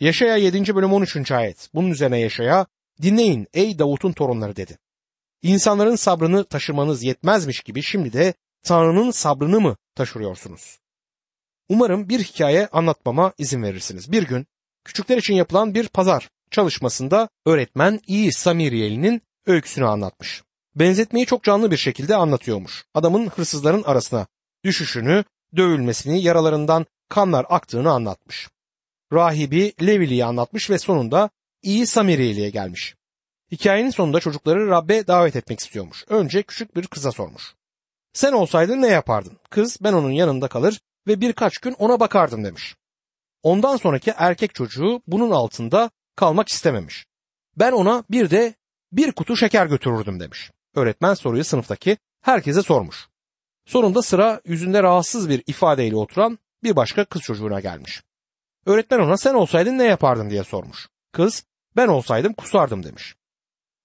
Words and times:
Yaşaya 0.00 0.36
7. 0.36 0.74
bölüm 0.74 0.92
13. 0.92 1.32
ayet. 1.32 1.68
Bunun 1.74 1.90
üzerine 1.90 2.20
Yaşaya 2.20 2.66
dinleyin 3.02 3.46
ey 3.54 3.78
Davut'un 3.78 4.12
torunları 4.12 4.56
dedi. 4.56 4.78
İnsanların 5.42 5.96
sabrını 5.96 6.44
taşırmanız 6.44 7.02
yetmezmiş 7.02 7.60
gibi 7.60 7.82
şimdi 7.82 8.12
de 8.12 8.34
Tanrı'nın 8.62 9.10
sabrını 9.10 9.60
mı 9.60 9.76
taşırıyorsunuz? 9.94 10.78
Umarım 11.68 12.08
bir 12.08 12.24
hikaye 12.24 12.68
anlatmama 12.72 13.32
izin 13.38 13.62
verirsiniz. 13.62 14.12
Bir 14.12 14.22
gün 14.22 14.46
küçükler 14.84 15.18
için 15.18 15.34
yapılan 15.34 15.74
bir 15.74 15.88
pazar 15.88 16.28
çalışmasında 16.50 17.28
öğretmen 17.46 18.00
İyi 18.06 18.32
Samiriyeli'nin 18.32 19.22
öyküsünü 19.46 19.86
anlatmış. 19.86 20.42
Benzetmeyi 20.74 21.26
çok 21.26 21.44
canlı 21.44 21.70
bir 21.70 21.76
şekilde 21.76 22.16
anlatıyormuş. 22.16 22.84
Adamın 22.94 23.28
hırsızların 23.28 23.82
arasına 23.82 24.26
düşüşünü, 24.64 25.24
dövülmesini, 25.56 26.22
yaralarından 26.22 26.86
kanlar 27.08 27.46
aktığını 27.48 27.90
anlatmış. 27.90 28.48
Rahibi 29.12 29.72
Levili'yi 29.82 30.24
anlatmış 30.24 30.70
ve 30.70 30.78
sonunda 30.78 31.30
iyi 31.62 31.86
Samiriyeli'ye 31.86 32.50
gelmiş. 32.50 32.94
Hikayenin 33.52 33.90
sonunda 33.90 34.20
çocukları 34.20 34.68
Rab'be 34.68 35.06
davet 35.06 35.36
etmek 35.36 35.60
istiyormuş. 35.60 36.04
Önce 36.08 36.42
küçük 36.42 36.76
bir 36.76 36.86
kıza 36.86 37.12
sormuş. 37.12 37.54
Sen 38.12 38.32
olsaydın 38.32 38.82
ne 38.82 38.86
yapardın? 38.86 39.38
Kız 39.50 39.78
ben 39.80 39.92
onun 39.92 40.10
yanında 40.10 40.48
kalır 40.48 40.80
ve 41.06 41.20
birkaç 41.20 41.58
gün 41.58 41.72
ona 41.72 42.00
bakardım 42.00 42.44
demiş. 42.44 42.76
Ondan 43.42 43.76
sonraki 43.76 44.12
erkek 44.16 44.54
çocuğu 44.54 45.02
bunun 45.06 45.30
altında 45.30 45.90
kalmak 46.16 46.48
istememiş. 46.48 47.06
Ben 47.56 47.72
ona 47.72 48.04
bir 48.10 48.30
de 48.30 48.54
bir 48.92 49.12
kutu 49.12 49.36
şeker 49.36 49.66
götürürdüm 49.66 50.20
demiş. 50.20 50.50
Öğretmen 50.74 51.14
soruyu 51.14 51.44
sınıftaki 51.44 51.96
herkese 52.20 52.62
sormuş. 52.62 53.08
Sonunda 53.66 54.02
sıra 54.02 54.40
yüzünde 54.44 54.82
rahatsız 54.82 55.28
bir 55.28 55.42
ifadeyle 55.46 55.96
oturan 55.96 56.38
bir 56.62 56.76
başka 56.76 57.04
kız 57.04 57.22
çocuğuna 57.22 57.60
gelmiş. 57.60 58.02
Öğretmen 58.66 58.98
ona 58.98 59.16
sen 59.16 59.34
olsaydın 59.34 59.78
ne 59.78 59.84
yapardın 59.84 60.30
diye 60.30 60.44
sormuş. 60.44 60.88
Kız 61.12 61.44
ben 61.76 61.88
olsaydım 61.88 62.32
kusardım 62.32 62.82
demiş. 62.82 63.14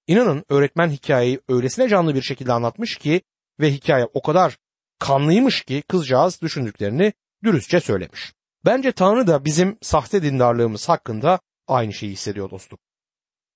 İnanın 0.07 0.45
öğretmen 0.49 0.89
hikayeyi 0.89 1.39
öylesine 1.49 1.89
canlı 1.89 2.15
bir 2.15 2.21
şekilde 2.21 2.53
anlatmış 2.53 2.97
ki 2.97 3.21
ve 3.59 3.71
hikaye 3.71 4.05
o 4.13 4.21
kadar 4.21 4.57
kanlıymış 4.99 5.63
ki 5.63 5.83
kızcağız 5.87 6.41
düşündüklerini 6.41 7.13
dürüstçe 7.43 7.79
söylemiş. 7.79 8.33
Bence 8.65 8.91
Tanrı 8.91 9.27
da 9.27 9.45
bizim 9.45 9.77
sahte 9.81 10.23
dindarlığımız 10.23 10.89
hakkında 10.89 11.39
aynı 11.67 11.93
şeyi 11.93 12.11
hissediyor 12.11 12.49
dostum. 12.49 12.79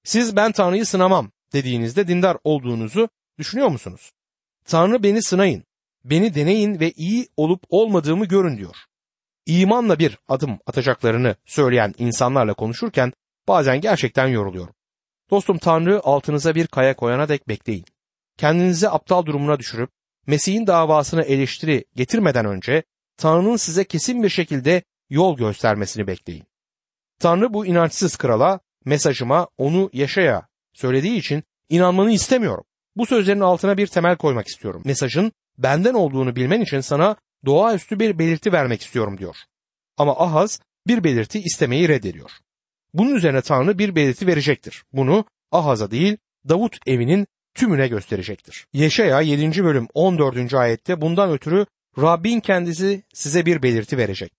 Siz 0.04 0.36
ben 0.36 0.52
Tanrı'yı 0.52 0.86
sınamam 0.86 1.32
dediğinizde 1.54 2.08
dindar 2.08 2.38
olduğunuzu 2.44 3.10
düşünüyor 3.38 3.68
musunuz? 3.68 4.12
Tanrı 4.66 5.04
beni 5.04 5.24
sınayın, 5.24 5.64
beni 6.04 6.36
deneyin 6.36 6.80
ve 6.80 6.92
iyi 6.92 7.28
olup 7.38 7.64
olmadığımı 7.70 8.26
görün 8.26 8.58
diyor. 8.58 8.76
İmanla 9.46 10.00
bir 10.00 10.18
adım 10.28 10.60
atacaklarını 10.66 11.36
söyleyen 11.46 11.94
insanlarla 11.98 12.54
konuşurken 12.54 13.14
bazen 13.48 13.82
gerçekten 13.82 14.28
yoruluyorum. 14.28 14.76
Dostum 15.32 15.58
Tanrı 15.58 16.02
altınıza 16.04 16.56
bir 16.56 16.68
kaya 16.68 16.96
koyana 16.96 17.30
dek 17.30 17.48
bekleyin. 17.48 17.86
Kendinizi 18.38 18.90
aptal 18.90 19.26
durumuna 19.26 19.60
düşürüp 19.60 19.90
Mesih'in 20.28 20.68
davasını 20.68 21.22
eleştiri 21.22 21.86
getirmeden 21.96 22.46
önce 22.46 22.84
Tanrı'nın 23.18 23.56
size 23.56 23.84
kesin 23.84 24.24
bir 24.24 24.30
şekilde 24.30 24.84
yol 25.10 25.38
göstermesini 25.38 26.08
bekleyin. 26.08 26.44
Tanrı 27.20 27.54
bu 27.54 27.66
inançsız 27.66 28.18
krala 28.18 28.60
mesajıma 28.86 29.48
onu 29.58 29.90
yaşaya 29.94 30.48
söylediği 30.74 31.18
için 31.20 31.44
inanmanı 31.70 32.12
istemiyorum. 32.12 32.64
Bu 32.96 33.06
sözlerin 33.06 33.40
altına 33.40 33.78
bir 33.78 33.88
temel 33.88 34.18
koymak 34.18 34.48
istiyorum. 34.48 34.82
Mesajın 34.86 35.32
benden 35.58 35.94
olduğunu 35.94 36.36
bilmen 36.36 36.62
için 36.62 36.80
sana 36.80 37.16
doğaüstü 37.46 38.00
bir 38.00 38.20
belirti 38.20 38.54
vermek 38.54 38.82
istiyorum 38.82 39.18
diyor. 39.18 39.36
Ama 39.98 40.20
Ahaz 40.20 40.60
bir 40.88 41.04
belirti 41.04 41.40
istemeyi 41.40 41.90
reddediyor. 41.90 42.32
Bunun 42.94 43.16
üzerine 43.16 43.42
Tanrı 43.42 43.80
bir 43.80 43.96
belirti 43.96 44.28
verecektir. 44.28 44.84
Bunu 44.94 45.26
Ahaz'a 45.52 45.92
değil 45.92 46.18
Davut 46.50 46.78
evinin 46.86 47.28
tümüne 47.56 47.88
gösterecektir. 47.88 48.68
Yeşaya 48.74 49.22
7. 49.22 49.64
bölüm 49.64 49.88
14. 49.94 50.54
ayette 50.54 51.02
bundan 51.02 51.32
ötürü 51.32 51.66
Rabbin 51.98 52.40
kendisi 52.40 53.04
size 53.14 53.46
bir 53.46 53.64
belirti 53.64 53.98
verecek. 53.98 54.32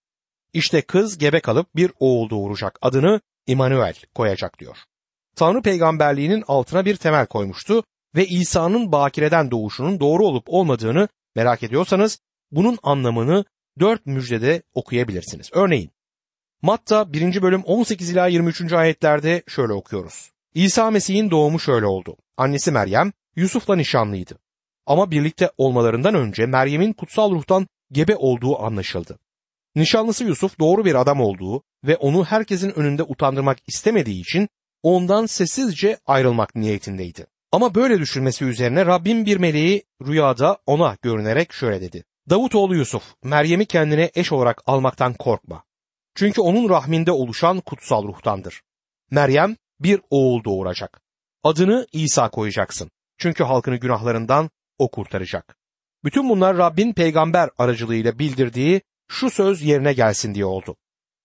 İşte 0.52 0.82
kız 0.82 1.18
gebe 1.18 1.40
kalıp 1.40 1.76
bir 1.76 1.92
oğul 2.00 2.30
doğuracak. 2.30 2.78
Adını 2.82 3.20
İmanuel 3.46 3.94
koyacak 4.14 4.58
diyor. 4.58 4.76
Tanrı 5.36 5.62
peygamberliğinin 5.62 6.44
altına 6.48 6.84
bir 6.84 6.96
temel 6.96 7.26
koymuştu 7.26 7.84
ve 8.14 8.26
İsa'nın 8.26 8.92
bakireden 8.92 9.50
doğuşunun 9.50 10.00
doğru 10.00 10.26
olup 10.26 10.44
olmadığını 10.46 11.08
merak 11.36 11.62
ediyorsanız 11.62 12.18
bunun 12.50 12.78
anlamını 12.82 13.44
dört 13.80 14.06
müjdede 14.06 14.62
okuyabilirsiniz. 14.74 15.50
Örneğin 15.52 15.90
Matta 16.62 17.12
1. 17.12 17.42
bölüm 17.42 17.62
18 17.62 18.10
ila 18.10 18.26
23. 18.26 18.72
ayetlerde 18.72 19.42
şöyle 19.48 19.72
okuyoruz. 19.72 20.30
İsa 20.54 20.90
Mesih'in 20.90 21.30
doğumu 21.30 21.60
şöyle 21.60 21.86
oldu. 21.86 22.16
Annesi 22.36 22.72
Meryem 22.72 23.12
Yusuf'la 23.36 23.76
nişanlıydı. 23.76 24.38
Ama 24.86 25.10
birlikte 25.10 25.50
olmalarından 25.58 26.14
önce 26.14 26.46
Meryem'in 26.46 26.92
kutsal 26.92 27.30
ruhtan 27.30 27.66
gebe 27.92 28.16
olduğu 28.16 28.62
anlaşıldı. 28.62 29.18
Nişanlısı 29.74 30.24
Yusuf 30.24 30.58
doğru 30.58 30.84
bir 30.84 30.94
adam 30.94 31.20
olduğu 31.20 31.62
ve 31.84 31.96
onu 31.96 32.24
herkesin 32.24 32.70
önünde 32.78 33.02
utandırmak 33.02 33.58
istemediği 33.66 34.20
için 34.20 34.48
ondan 34.82 35.26
sessizce 35.26 35.98
ayrılmak 36.06 36.54
niyetindeydi. 36.54 37.26
Ama 37.52 37.74
böyle 37.74 37.98
düşünmesi 37.98 38.44
üzerine 38.44 38.86
Rabbim 38.86 39.26
bir 39.26 39.36
meleği 39.36 39.82
rüyada 40.06 40.58
ona 40.66 40.96
görünerek 41.02 41.52
şöyle 41.52 41.80
dedi. 41.80 42.04
Davutoğlu 42.30 42.76
Yusuf, 42.76 43.14
Meryem'i 43.22 43.66
kendine 43.66 44.10
eş 44.14 44.32
olarak 44.32 44.62
almaktan 44.66 45.14
korkma. 45.14 45.64
Çünkü 46.14 46.40
onun 46.40 46.68
rahminde 46.68 47.12
oluşan 47.12 47.60
kutsal 47.60 48.08
ruhtandır. 48.08 48.62
Meryem 49.10 49.56
bir 49.80 50.00
oğul 50.10 50.44
doğuracak. 50.44 51.00
Adını 51.42 51.86
İsa 51.92 52.30
koyacaksın. 52.30 52.90
Çünkü 53.18 53.44
halkını 53.44 53.76
günahlarından 53.76 54.50
o 54.78 54.90
kurtaracak. 54.90 55.56
Bütün 56.04 56.28
bunlar 56.28 56.56
Rabbin 56.56 56.92
peygamber 56.92 57.50
aracılığıyla 57.58 58.18
bildirdiği 58.18 58.80
şu 59.08 59.30
söz 59.30 59.62
yerine 59.62 59.92
gelsin 59.92 60.34
diye 60.34 60.44
oldu. 60.44 60.76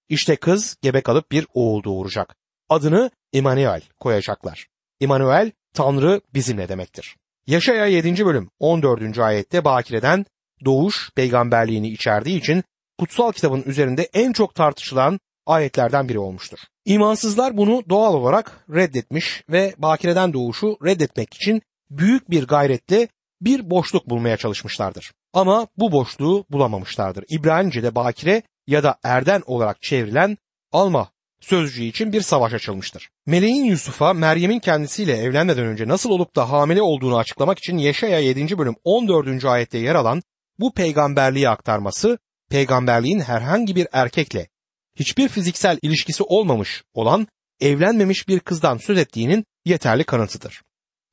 İşte 0.09 0.35
kız 0.35 0.77
gebe 0.81 1.01
kalıp 1.01 1.31
bir 1.31 1.47
oğul 1.53 1.83
doğuracak. 1.83 2.35
Adını 2.69 3.11
İmanuel 3.31 3.81
koyacaklar. 3.99 4.67
İmanuel 4.99 5.51
Tanrı 5.73 6.21
bizimle 6.33 6.69
demektir. 6.69 7.15
Yaşaya 7.47 7.85
7. 7.85 8.25
bölüm 8.25 8.49
14. 8.59 9.19
ayette 9.19 9.65
bakireden 9.65 10.25
doğuş 10.65 11.11
peygamberliğini 11.15 11.89
içerdiği 11.89 12.39
için 12.39 12.63
kutsal 12.99 13.31
kitabın 13.31 13.63
üzerinde 13.65 14.09
en 14.13 14.33
çok 14.33 14.55
tartışılan 14.55 15.19
ayetlerden 15.45 16.09
biri 16.09 16.19
olmuştur. 16.19 16.59
İmansızlar 16.85 17.57
bunu 17.57 17.83
doğal 17.89 18.13
olarak 18.13 18.65
reddetmiş 18.69 19.43
ve 19.49 19.73
bakireden 19.77 20.33
doğuşu 20.33 20.77
reddetmek 20.85 21.33
için 21.33 21.61
büyük 21.89 22.29
bir 22.29 22.47
gayretle 22.47 23.07
bir 23.41 23.69
boşluk 23.69 24.09
bulmaya 24.09 24.37
çalışmışlardır. 24.37 25.11
Ama 25.33 25.67
bu 25.77 25.91
boşluğu 25.91 26.45
bulamamışlardır. 26.49 27.25
İbranice'de 27.29 27.95
bakire 27.95 28.43
ya 28.67 28.83
da 28.83 28.95
erden 29.03 29.43
olarak 29.45 29.81
çevrilen 29.81 30.37
alma 30.71 31.11
sözcüğü 31.39 31.83
için 31.83 32.13
bir 32.13 32.21
savaş 32.21 32.53
açılmıştır. 32.53 33.09
Meleğin 33.25 33.63
Yusuf'a 33.63 34.13
Meryem'in 34.13 34.59
kendisiyle 34.59 35.17
evlenmeden 35.17 35.65
önce 35.65 35.87
nasıl 35.87 36.09
olup 36.09 36.35
da 36.35 36.51
hamile 36.51 36.81
olduğunu 36.81 37.17
açıklamak 37.17 37.59
için 37.59 37.77
Yeşaya 37.77 38.19
7. 38.19 38.57
bölüm 38.57 38.75
14. 38.83 39.45
ayette 39.45 39.77
yer 39.77 39.95
alan 39.95 40.21
bu 40.61 40.73
peygamberliği 40.73 41.49
aktarması 41.49 42.17
peygamberliğin 42.49 43.19
herhangi 43.19 43.75
bir 43.75 43.87
erkekle 43.91 44.47
hiçbir 44.95 45.29
fiziksel 45.29 45.79
ilişkisi 45.81 46.23
olmamış 46.23 46.83
olan 46.93 47.27
evlenmemiş 47.59 48.27
bir 48.27 48.39
kızdan 48.39 48.77
söz 48.77 48.97
ettiğinin 48.97 49.45
yeterli 49.65 50.03
kanıtıdır. 50.03 50.61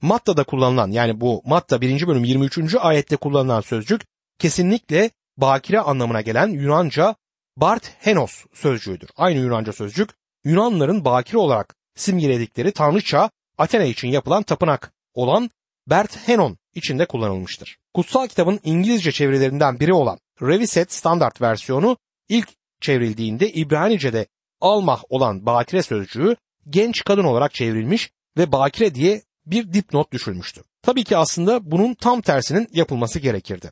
Matta'da 0.02 0.44
kullanılan 0.44 0.90
yani 0.90 1.20
bu 1.20 1.42
Matta 1.44 1.80
1. 1.80 2.06
bölüm 2.06 2.24
23. 2.24 2.74
ayette 2.74 3.16
kullanılan 3.16 3.60
sözcük 3.60 4.02
kesinlikle 4.38 5.10
bakire 5.36 5.80
anlamına 5.80 6.20
gelen 6.20 6.48
Yunanca 6.48 7.14
Bart 7.56 7.92
Henos 7.98 8.44
sözcüğüdür. 8.54 9.10
Aynı 9.16 9.38
Yunanca 9.38 9.72
sözcük 9.72 10.10
Yunanların 10.44 11.04
bakire 11.04 11.38
olarak 11.38 11.74
simgeledikleri 11.96 12.72
tanrıça 12.72 13.30
Athena 13.58 13.84
için 13.84 14.08
yapılan 14.08 14.42
tapınak 14.42 14.92
olan 15.14 15.50
Bert 15.86 16.28
Henon 16.28 16.58
içinde 16.78 17.06
kullanılmıştır. 17.06 17.78
Kutsal 17.94 18.28
kitabın 18.28 18.60
İngilizce 18.64 19.12
çevirilerinden 19.12 19.80
biri 19.80 19.92
olan 19.92 20.18
Reviset 20.42 20.92
standart 20.92 21.40
versiyonu 21.40 21.96
ilk 22.28 22.48
çevrildiğinde 22.80 23.52
İbranice'de 23.52 24.26
almah 24.60 25.02
olan 25.08 25.46
bakire 25.46 25.82
sözcüğü 25.82 26.36
genç 26.68 27.04
kadın 27.04 27.24
olarak 27.24 27.54
çevrilmiş 27.54 28.10
ve 28.36 28.52
bakire 28.52 28.94
diye 28.94 29.22
bir 29.46 29.72
dipnot 29.72 30.12
düşülmüştü. 30.12 30.62
Tabii 30.82 31.04
ki 31.04 31.16
aslında 31.16 31.70
bunun 31.70 31.94
tam 31.94 32.20
tersinin 32.20 32.68
yapılması 32.72 33.18
gerekirdi. 33.18 33.70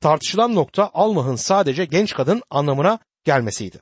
Tartışılan 0.00 0.54
nokta 0.54 0.90
almahın 0.94 1.36
sadece 1.36 1.84
genç 1.84 2.14
kadın 2.14 2.42
anlamına 2.50 2.98
gelmesiydi. 3.24 3.80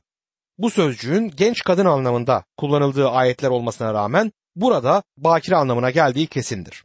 Bu 0.58 0.70
sözcüğün 0.70 1.32
genç 1.36 1.64
kadın 1.64 1.86
anlamında 1.86 2.44
kullanıldığı 2.56 3.08
ayetler 3.08 3.48
olmasına 3.48 3.94
rağmen 3.94 4.32
burada 4.56 5.02
bakire 5.16 5.56
anlamına 5.56 5.90
geldiği 5.90 6.26
kesindir. 6.26 6.84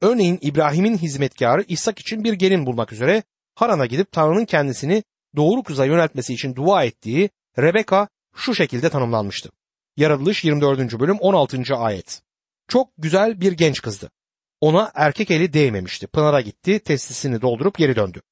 Örneğin 0.00 0.38
İbrahim'in 0.42 0.98
hizmetkarı 0.98 1.62
İshak 1.68 1.98
için 1.98 2.24
bir 2.24 2.32
gelin 2.32 2.66
bulmak 2.66 2.92
üzere 2.92 3.22
Haran'a 3.54 3.86
gidip 3.86 4.12
Tanrı'nın 4.12 4.44
kendisini 4.44 5.02
doğru 5.36 5.62
kıza 5.62 5.84
yöneltmesi 5.84 6.34
için 6.34 6.54
dua 6.54 6.84
ettiği 6.84 7.30
Rebeka 7.58 8.08
şu 8.36 8.54
şekilde 8.54 8.90
tanımlanmıştı. 8.90 9.50
Yaratılış 9.96 10.44
24. 10.44 11.00
bölüm 11.00 11.18
16. 11.18 11.76
ayet. 11.76 12.22
Çok 12.68 12.90
güzel 12.98 13.40
bir 13.40 13.52
genç 13.52 13.82
kızdı. 13.82 14.10
Ona 14.60 14.92
erkek 14.94 15.30
eli 15.30 15.52
değmemişti. 15.52 16.06
Pınar'a 16.06 16.40
gitti, 16.40 16.78
testisini 16.78 17.42
doldurup 17.42 17.78
geri 17.78 17.96
döndü. 17.96 18.22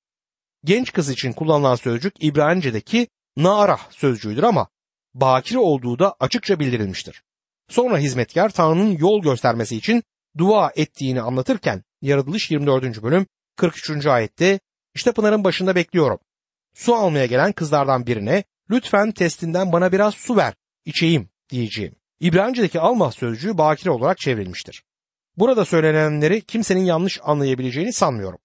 Genç 0.65 0.93
kız 0.93 1.11
için 1.11 1.32
kullanılan 1.32 1.75
sözcük 1.75 2.15
İbranice'deki 2.20 3.09
naarah 3.37 3.91
sözcüğüdür 3.91 4.43
ama 4.43 4.69
bakire 5.15 5.59
olduğu 5.59 5.99
da 5.99 6.15
açıkça 6.20 6.61
bildirilmiştir. 6.61 7.23
Sonra 7.69 7.99
hizmetkar 7.99 8.50
Tanrı'nın 8.50 8.99
yol 8.99 9.23
göstermesi 9.23 9.76
için 9.76 10.03
dua 10.38 10.73
ettiğini 10.76 11.20
anlatırken 11.20 11.82
Yaratılış 12.02 12.50
24. 12.50 13.02
bölüm 13.02 13.26
43. 13.56 14.06
ayette 14.06 14.61
işte 14.94 15.12
Pınar'ın 15.12 15.44
başında 15.44 15.75
bekliyorum. 15.75 16.19
Su 16.75 16.94
almaya 16.94 17.26
gelen 17.26 17.52
kızlardan 17.52 18.06
birine 18.06 18.44
lütfen 18.70 19.12
testinden 19.12 19.73
bana 19.73 19.93
biraz 19.93 20.14
su 20.14 20.37
ver, 20.37 20.55
içeyim 20.85 21.29
diyeceğim. 21.50 21.94
İbranice'deki 22.20 22.81
alma 22.81 23.12
sözcüğü 23.12 23.58
bakire 23.58 23.90
olarak 23.90 24.19
çevrilmiştir. 24.19 24.82
Burada 25.37 25.64
söylenenleri 25.64 26.41
kimsenin 26.41 26.84
yanlış 26.84 27.20
anlayabileceğini 27.23 27.93
sanmıyorum. 27.93 28.38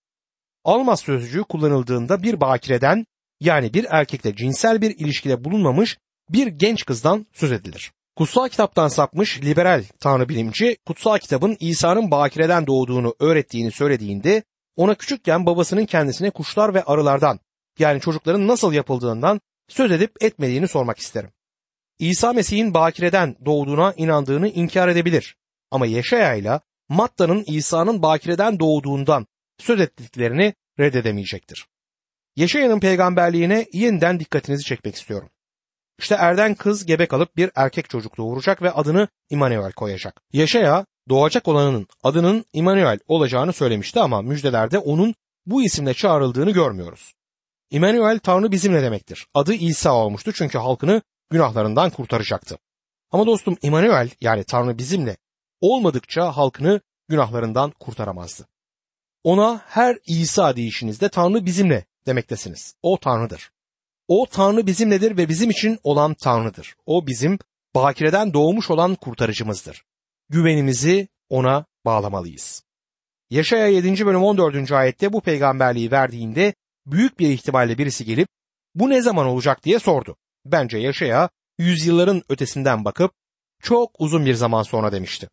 Almas 0.64 1.04
sözcüğü 1.04 1.44
kullanıldığında 1.44 2.24
bir 2.24 2.42
bakireden 2.42 3.06
yani 3.40 3.74
bir 3.74 3.86
erkekle 3.90 4.36
cinsel 4.36 4.82
bir 4.82 4.98
ilişkide 4.98 5.44
bulunmamış 5.44 5.98
bir 6.30 6.48
genç 6.48 6.86
kızdan 6.86 7.26
söz 7.34 7.52
edilir. 7.52 7.92
Kutsal 8.16 8.50
kitaptan 8.50 8.88
sapmış 8.88 9.42
liberal 9.42 9.84
tanrı 10.00 10.30
bilimci 10.30 10.78
kutsal 10.86 11.18
kitabın 11.18 11.58
İsa'nın 11.60 12.12
bakireden 12.12 12.68
doğduğunu 12.68 13.16
öğrettiğini 13.20 13.72
söylediğinde 13.72 14.44
ona 14.76 14.96
küçükken 14.96 15.46
babasının 15.46 15.86
kendisine 15.86 16.30
kuşlar 16.30 16.74
ve 16.74 16.84
arılardan 16.84 17.40
yani 17.80 18.02
çocukların 18.02 18.48
nasıl 18.48 18.74
yapıldığından 18.74 19.42
söz 19.68 19.92
edip 19.92 20.24
etmediğini 20.24 20.68
sormak 20.68 21.00
isterim. 21.00 21.32
İsa 22.00 22.34
Mesih'in 22.34 22.74
bakireden 22.74 23.36
doğduğuna 23.46 23.94
inandığını 23.94 24.48
inkar 24.48 24.88
edebilir 24.88 25.36
ama 25.72 25.86
Yeşaya 25.86 26.36
ile 26.36 26.60
Matta'nın 26.90 27.44
İsa'nın 27.48 28.02
bakireden 28.02 28.60
doğduğundan 28.60 29.28
söz 29.60 29.82
ettiklerini 29.82 30.54
reddedemeyecektir. 30.80 31.68
Yeşaya'nın 32.36 32.80
peygamberliğine 32.80 33.66
yeniden 33.74 34.20
dikkatinizi 34.20 34.64
çekmek 34.64 34.96
istiyorum. 34.96 35.30
İşte 36.00 36.16
erden 36.16 36.56
kız 36.56 36.86
gebe 36.86 37.06
kalıp 37.06 37.38
bir 37.38 37.52
erkek 37.56 37.90
çocuk 37.90 38.18
doğuracak 38.18 38.62
ve 38.62 38.72
adını 38.72 39.08
İmanuel 39.30 39.72
koyacak. 39.72 40.22
Yaşaya 40.34 40.86
doğacak 41.10 41.48
olanın 41.48 41.88
adının 42.04 42.46
İmanuel 42.54 43.00
olacağını 43.08 43.54
söylemişti 43.54 44.00
ama 44.00 44.22
müjdelerde 44.22 44.78
onun 44.78 45.16
bu 45.46 45.64
isimle 45.64 45.94
çağrıldığını 45.94 46.52
görmüyoruz. 46.52 47.14
İmanuel 47.72 48.20
Tanrı 48.20 48.52
bizimle 48.52 48.82
demektir. 48.82 49.28
Adı 49.34 49.54
İsa 49.54 49.94
olmuştu 49.94 50.34
çünkü 50.34 50.58
halkını 50.58 51.02
günahlarından 51.30 51.90
kurtaracaktı. 51.90 52.58
Ama 53.12 53.26
dostum 53.26 53.58
İmanuel 53.62 54.10
yani 54.22 54.44
Tanrı 54.44 54.78
bizimle 54.78 55.18
olmadıkça 55.62 56.38
halkını 56.38 56.82
günahlarından 57.10 57.72
kurtaramazdı. 57.80 58.48
Ona 59.24 59.62
her 59.66 59.98
İsa 60.06 60.56
deyişinizde 60.56 61.10
Tanrı 61.10 61.46
bizimle 61.46 61.86
demektesiniz. 62.06 62.76
O 62.82 62.98
Tanrı'dır. 63.00 63.52
O 64.08 64.26
Tanrı 64.26 64.68
bizimledir 64.68 65.18
ve 65.18 65.30
bizim 65.30 65.50
için 65.50 65.80
olan 65.84 66.14
Tanrı'dır. 66.14 66.76
O 66.86 67.08
bizim 67.08 67.40
bakireden 67.76 68.34
doğmuş 68.34 68.70
olan 68.70 68.96
kurtarıcımızdır. 68.96 69.84
Güvenimizi 70.30 71.08
ona 71.30 71.66
bağlamalıyız. 71.86 72.64
Yaşaya 73.30 73.68
7. 73.68 74.06
bölüm 74.06 74.24
14. 74.24 74.72
ayette 74.72 75.14
bu 75.14 75.22
peygamberliği 75.22 75.92
verdiğinde 75.92 76.54
büyük 76.86 77.20
bir 77.20 77.30
ihtimalle 77.30 77.78
birisi 77.78 78.06
gelip 78.06 78.28
bu 78.76 78.90
ne 78.90 79.02
zaman 79.02 79.26
olacak 79.26 79.64
diye 79.64 79.80
sordu. 79.80 80.16
Bence 80.46 80.78
Yaşaya 80.78 81.30
yüzyılların 81.58 82.22
ötesinden 82.30 82.86
bakıp 82.86 83.12
çok 83.62 83.92
uzun 84.00 84.26
bir 84.26 84.34
zaman 84.34 84.64
sonra 84.64 84.92
demişti. 84.92 85.30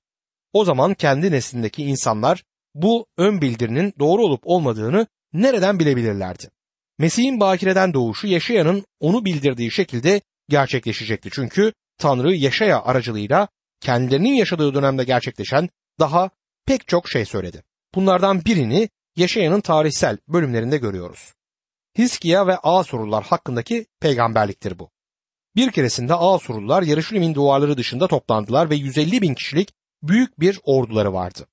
O 0.52 0.64
zaman 0.64 0.94
kendi 0.94 1.32
neslindeki 1.32 1.84
insanlar 1.84 2.44
bu 2.75 3.06
ön 3.16 3.40
bildirinin 3.40 3.94
doğru 3.99 4.23
olup 4.23 4.40
olmadığını 4.44 5.06
nereden 5.32 5.78
bilebilirlerdi? 5.78 6.50
Mesih'in 7.00 7.41
bakireden 7.41 7.94
doğuşu 7.94 8.26
Yaşaya'nın 8.26 8.85
onu 9.00 9.25
bildirdiği 9.25 9.70
şekilde 9.70 10.20
gerçekleşecekti. 10.49 11.29
Çünkü 11.32 11.73
Tanrı 11.99 12.35
Yaşaya 12.35 12.82
aracılığıyla 12.82 13.49
kendilerinin 13.81 14.35
yaşadığı 14.35 14.75
dönemde 14.75 15.05
gerçekleşen 15.05 15.69
daha 15.99 16.31
pek 16.67 16.88
çok 16.88 17.08
şey 17.08 17.25
söyledi. 17.25 17.62
Bunlardan 17.94 18.44
birini 18.44 18.88
Yaşaya'nın 19.17 19.61
tarihsel 19.61 20.19
bölümlerinde 20.29 20.76
görüyoruz. 20.76 21.35
Hiskiya 21.99 22.47
ve 22.47 22.56
Asurlular 22.56 23.25
hakkındaki 23.25 23.87
peygamberliktir 24.00 24.79
bu. 24.79 24.91
Bir 25.56 25.70
keresinde 25.70 26.14
Asurlular 26.14 26.82
Yarışilim'in 26.82 27.35
duvarları 27.35 27.76
dışında 27.76 28.08
toplandılar 28.08 28.70
ve 28.70 28.76
150 28.76 29.23
bin 29.23 29.35
kişilik 29.35 29.73
büyük 30.02 30.41
bir 30.41 30.61
orduları 30.64 31.12
vardı. 31.12 31.47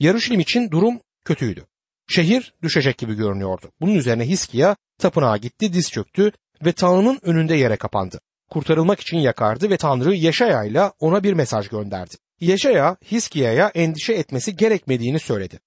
Yarışilim 0.00 0.40
için 0.40 0.70
durum 0.70 1.00
kötüydü. 1.24 1.66
Şehir 2.08 2.54
düşecek 2.62 2.98
gibi 2.98 3.14
görünüyordu. 3.14 3.72
Bunun 3.80 3.94
üzerine 3.94 4.28
Hiskiya 4.28 4.76
tapınağa 4.98 5.36
gitti, 5.36 5.72
diz 5.72 5.90
çöktü 5.90 6.32
ve 6.64 6.72
Tanrı'nın 6.72 7.18
önünde 7.22 7.54
yere 7.54 7.76
kapandı. 7.76 8.20
Kurtarılmak 8.50 9.00
için 9.00 9.16
yakardı 9.18 9.70
ve 9.70 9.76
Tanrı 9.76 10.14
Yaşaya 10.14 10.64
ile 10.64 10.90
ona 11.00 11.22
bir 11.24 11.32
mesaj 11.32 11.68
gönderdi. 11.68 12.14
Yaşaya 12.40 12.96
Hiskiya'ya 13.10 13.68
endişe 13.74 14.12
etmesi 14.12 14.56
gerekmediğini 14.56 15.18
söyledi. 15.18 15.60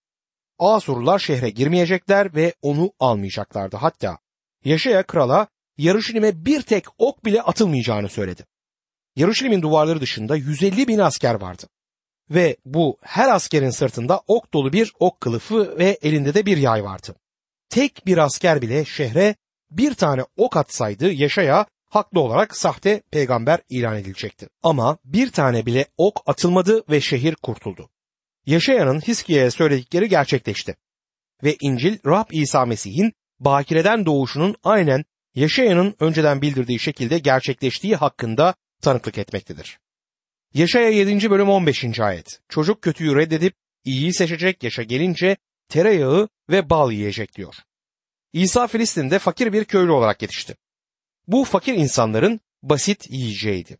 Asurlular 0.59 1.19
şehre 1.19 1.49
girmeyecekler 1.49 2.35
ve 2.35 2.53
onu 2.61 2.91
almayacaklardı. 2.99 3.77
Hatta 3.77 4.17
Yaşaya 4.65 5.03
krala 5.03 5.47
Yarışilim'e 5.77 6.45
bir 6.45 6.61
tek 6.61 6.85
ok 6.97 7.25
bile 7.25 7.41
atılmayacağını 7.41 8.09
söyledi. 8.09 8.45
Yarışilim'in 9.15 9.61
duvarları 9.61 10.01
dışında 10.01 10.35
150 10.35 10.87
bin 10.87 10.99
asker 10.99 11.33
vardı 11.33 11.67
ve 12.29 12.57
bu 12.65 12.97
her 13.01 13.29
askerin 13.29 13.69
sırtında 13.69 14.21
ok 14.27 14.53
dolu 14.53 14.73
bir 14.73 14.93
ok 14.99 15.21
kılıfı 15.21 15.79
ve 15.79 15.97
elinde 16.01 16.33
de 16.33 16.45
bir 16.45 16.57
yay 16.57 16.83
vardı. 16.83 17.15
Tek 17.69 18.05
bir 18.05 18.17
asker 18.17 18.61
bile 18.61 18.85
şehre 18.85 19.35
bir 19.71 19.93
tane 19.93 20.25
ok 20.37 20.57
atsaydı 20.57 21.11
Yaşaya 21.11 21.65
haklı 21.89 22.19
olarak 22.19 22.57
sahte 22.57 23.01
peygamber 23.11 23.59
ilan 23.69 23.97
edilecekti. 23.97 24.47
Ama 24.63 24.97
bir 25.05 25.31
tane 25.31 25.65
bile 25.65 25.85
ok 25.97 26.21
atılmadı 26.25 26.83
ve 26.89 27.01
şehir 27.01 27.35
kurtuldu. 27.35 27.89
Yaşaya'nın 28.45 29.01
Hiskiye'ye 29.01 29.51
söyledikleri 29.51 30.09
gerçekleşti. 30.09 30.75
Ve 31.43 31.55
İncil 31.61 31.97
Rab 32.05 32.25
İsa 32.31 32.65
Mesih'in 32.65 33.13
bakireden 33.39 34.05
doğuşunun 34.05 34.55
aynen 34.63 35.05
Yaşaya'nın 35.35 35.95
önceden 35.99 36.41
bildirdiği 36.41 36.79
şekilde 36.79 37.19
gerçekleştiği 37.19 37.95
hakkında 37.95 38.55
tanıklık 38.81 39.17
etmektedir. 39.17 39.79
Yaşaya 40.53 40.89
7. 40.89 41.29
bölüm 41.29 41.49
15. 41.49 41.99
ayet. 41.99 42.39
Çocuk 42.49 42.81
kötüyü 42.81 43.15
reddedip 43.15 43.53
iyiyi 43.85 44.13
seçecek 44.13 44.63
yaşa 44.63 44.83
gelince 44.83 45.37
tereyağı 45.69 46.29
ve 46.49 46.69
bal 46.69 46.91
yiyecek 46.91 47.35
diyor. 47.35 47.55
İsa 48.33 48.67
Filistin'de 48.67 49.19
fakir 49.19 49.53
bir 49.53 49.65
köylü 49.65 49.91
olarak 49.91 50.21
yetişti. 50.21 50.55
Bu 51.27 51.43
fakir 51.43 51.73
insanların 51.73 52.39
basit 52.63 53.09
yiyeceğiydi. 53.09 53.77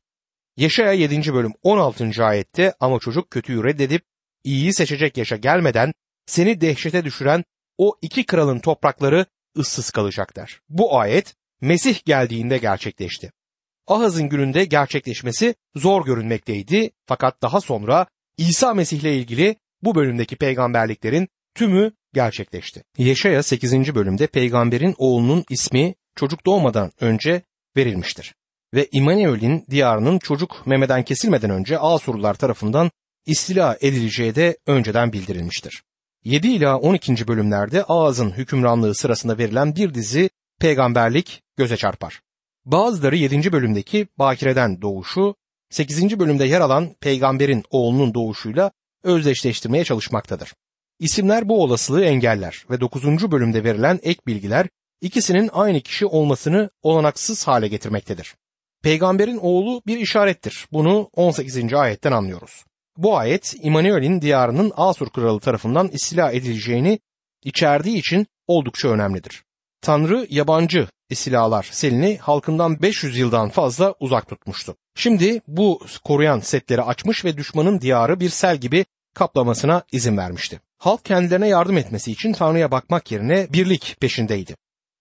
Yaşaya 0.57 0.93
7. 0.93 1.33
bölüm 1.33 1.53
16. 1.63 2.25
ayette 2.25 2.73
ama 2.79 2.99
çocuk 2.99 3.31
kötüyü 3.31 3.63
reddedip 3.63 4.03
iyiyi 4.43 4.73
seçecek 4.73 5.17
yaşa 5.17 5.35
gelmeden 5.35 5.93
seni 6.25 6.61
dehşete 6.61 7.05
düşüren 7.05 7.43
o 7.77 7.95
iki 8.01 8.25
kralın 8.25 8.59
toprakları 8.59 9.25
ıssız 9.57 9.91
kalacaklar. 9.91 10.61
Bu 10.69 10.99
ayet 10.99 11.35
Mesih 11.61 12.05
geldiğinde 12.05 12.57
gerçekleşti. 12.57 13.31
Ahaz'ın 13.89 14.29
gününde 14.29 14.65
gerçekleşmesi 14.65 15.55
zor 15.75 16.05
görünmekteydi 16.05 16.91
fakat 17.05 17.41
daha 17.41 17.62
sonra 17.62 18.08
İsa 18.38 18.74
Mesih 18.74 19.00
ile 19.00 19.17
ilgili 19.17 19.55
bu 19.81 19.96
bölümdeki 19.96 20.36
peygamberliklerin 20.36 21.27
tümü 21.55 21.91
gerçekleşti. 22.13 22.84
Yeşaya 22.98 23.43
8. 23.43 23.96
bölümde 23.96 24.27
peygamberin 24.27 24.96
oğlunun 24.98 25.46
ismi 25.50 25.96
çocuk 26.15 26.46
doğmadan 26.46 26.91
önce 27.00 27.41
verilmiştir. 27.77 28.36
Ve 28.74 28.88
İmanuel'in 28.91 29.65
diyarının 29.69 30.19
çocuk 30.19 30.67
memeden 30.67 31.03
kesilmeden 31.03 31.50
önce 31.50 31.79
Asurlular 31.79 32.34
tarafından 32.34 32.91
istila 33.25 33.77
edileceği 33.81 34.36
de 34.36 34.58
önceden 34.67 35.13
bildirilmiştir. 35.13 35.84
7 36.24 36.48
ila 36.48 36.77
12. 36.77 37.27
bölümlerde 37.27 37.84
Ağaz'ın 37.84 38.31
hükümranlığı 38.31 38.96
sırasında 38.96 39.38
verilen 39.38 39.75
bir 39.75 39.93
dizi 39.93 40.29
peygamberlik 40.60 41.41
göze 41.58 41.77
çarpar. 41.77 42.22
Bazıları 42.71 43.15
7. 43.15 43.51
bölümdeki 43.51 44.07
bakireden 44.19 44.81
doğuşu, 44.81 45.35
8. 45.69 46.19
bölümde 46.19 46.45
yer 46.45 46.61
alan 46.61 46.95
peygamberin 47.01 47.63
oğlunun 47.69 48.13
doğuşuyla 48.13 48.71
özdeşleştirmeye 49.03 49.83
çalışmaktadır. 49.83 50.53
İsimler 50.99 51.49
bu 51.49 51.63
olasılığı 51.63 52.03
engeller 52.03 52.65
ve 52.69 52.79
9. 52.79 53.31
bölümde 53.31 53.63
verilen 53.63 53.99
ek 54.03 54.19
bilgiler 54.27 54.67
ikisinin 55.01 55.49
aynı 55.53 55.81
kişi 55.81 56.05
olmasını 56.05 56.69
olanaksız 56.83 57.47
hale 57.47 57.67
getirmektedir. 57.67 58.35
Peygamberin 58.83 59.39
oğlu 59.41 59.81
bir 59.88 59.97
işarettir. 59.97 60.67
Bunu 60.71 61.09
18. 61.15 61.73
ayetten 61.73 62.11
anlıyoruz. 62.11 62.65
Bu 62.97 63.17
ayet 63.17 63.55
İmanuel'in 63.61 64.21
diyarının 64.21 64.71
Asur 64.75 65.09
kralı 65.09 65.39
tarafından 65.39 65.88
istila 65.88 66.31
edileceğini 66.31 66.99
içerdiği 67.43 67.97
için 67.97 68.27
oldukça 68.47 68.89
önemlidir. 68.89 69.43
Tanrı 69.81 70.27
yabancı 70.29 70.88
istilalar 71.09 71.69
selini 71.71 72.17
halkından 72.17 72.81
500 72.81 73.17
yıldan 73.17 73.50
fazla 73.50 73.95
uzak 74.00 74.27
tutmuştu. 74.27 74.75
Şimdi 74.95 75.41
bu 75.48 75.81
koruyan 76.03 76.39
setleri 76.39 76.81
açmış 76.81 77.25
ve 77.25 77.38
düşmanın 77.38 77.81
diyarı 77.81 78.19
bir 78.19 78.29
sel 78.29 78.57
gibi 78.57 78.86
kaplamasına 79.15 79.83
izin 79.91 80.17
vermişti. 80.17 80.59
Halk 80.77 81.05
kendilerine 81.05 81.48
yardım 81.48 81.77
etmesi 81.77 82.12
için 82.12 82.33
Tanrı'ya 82.33 82.71
bakmak 82.71 83.12
yerine 83.12 83.48
birlik 83.53 83.98
peşindeydi. 84.01 84.55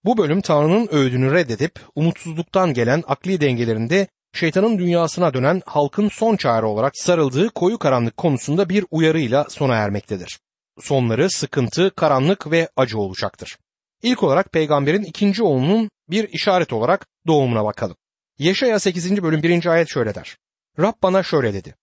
Bu 0.04 0.18
bölüm 0.18 0.40
Tanrı'nın 0.40 0.88
öğüdünü 0.90 1.32
reddedip 1.32 1.72
umutsuzluktan 1.94 2.74
gelen 2.74 3.02
akli 3.06 3.40
dengelerinde 3.40 4.06
şeytanın 4.32 4.78
dünyasına 4.78 5.34
dönen 5.34 5.62
halkın 5.66 6.08
son 6.08 6.36
çare 6.36 6.66
olarak 6.66 6.92
sarıldığı 6.96 7.50
koyu 7.50 7.78
karanlık 7.78 8.16
konusunda 8.16 8.68
bir 8.68 8.84
uyarıyla 8.90 9.46
sona 9.48 9.74
ermektedir. 9.74 10.38
Sonları 10.80 11.30
sıkıntı, 11.30 11.90
karanlık 11.96 12.50
ve 12.50 12.68
acı 12.76 12.98
olacaktır. 12.98 13.58
İlk 14.02 14.22
olarak 14.22 14.52
peygamberin 14.52 15.02
ikinci 15.02 15.42
oğlunun 15.42 15.90
bir 16.10 16.28
işaret 16.28 16.72
olarak 16.72 17.06
doğumuna 17.26 17.64
bakalım. 17.64 17.96
Yeşaya 18.38 18.78
8. 18.78 19.22
bölüm 19.22 19.42
1. 19.42 19.66
ayet 19.66 19.88
şöyle 19.88 20.14
der. 20.14 20.36
Rab 20.78 20.92
bana 21.02 21.22
şöyle 21.22 21.54
dedi. 21.54 21.74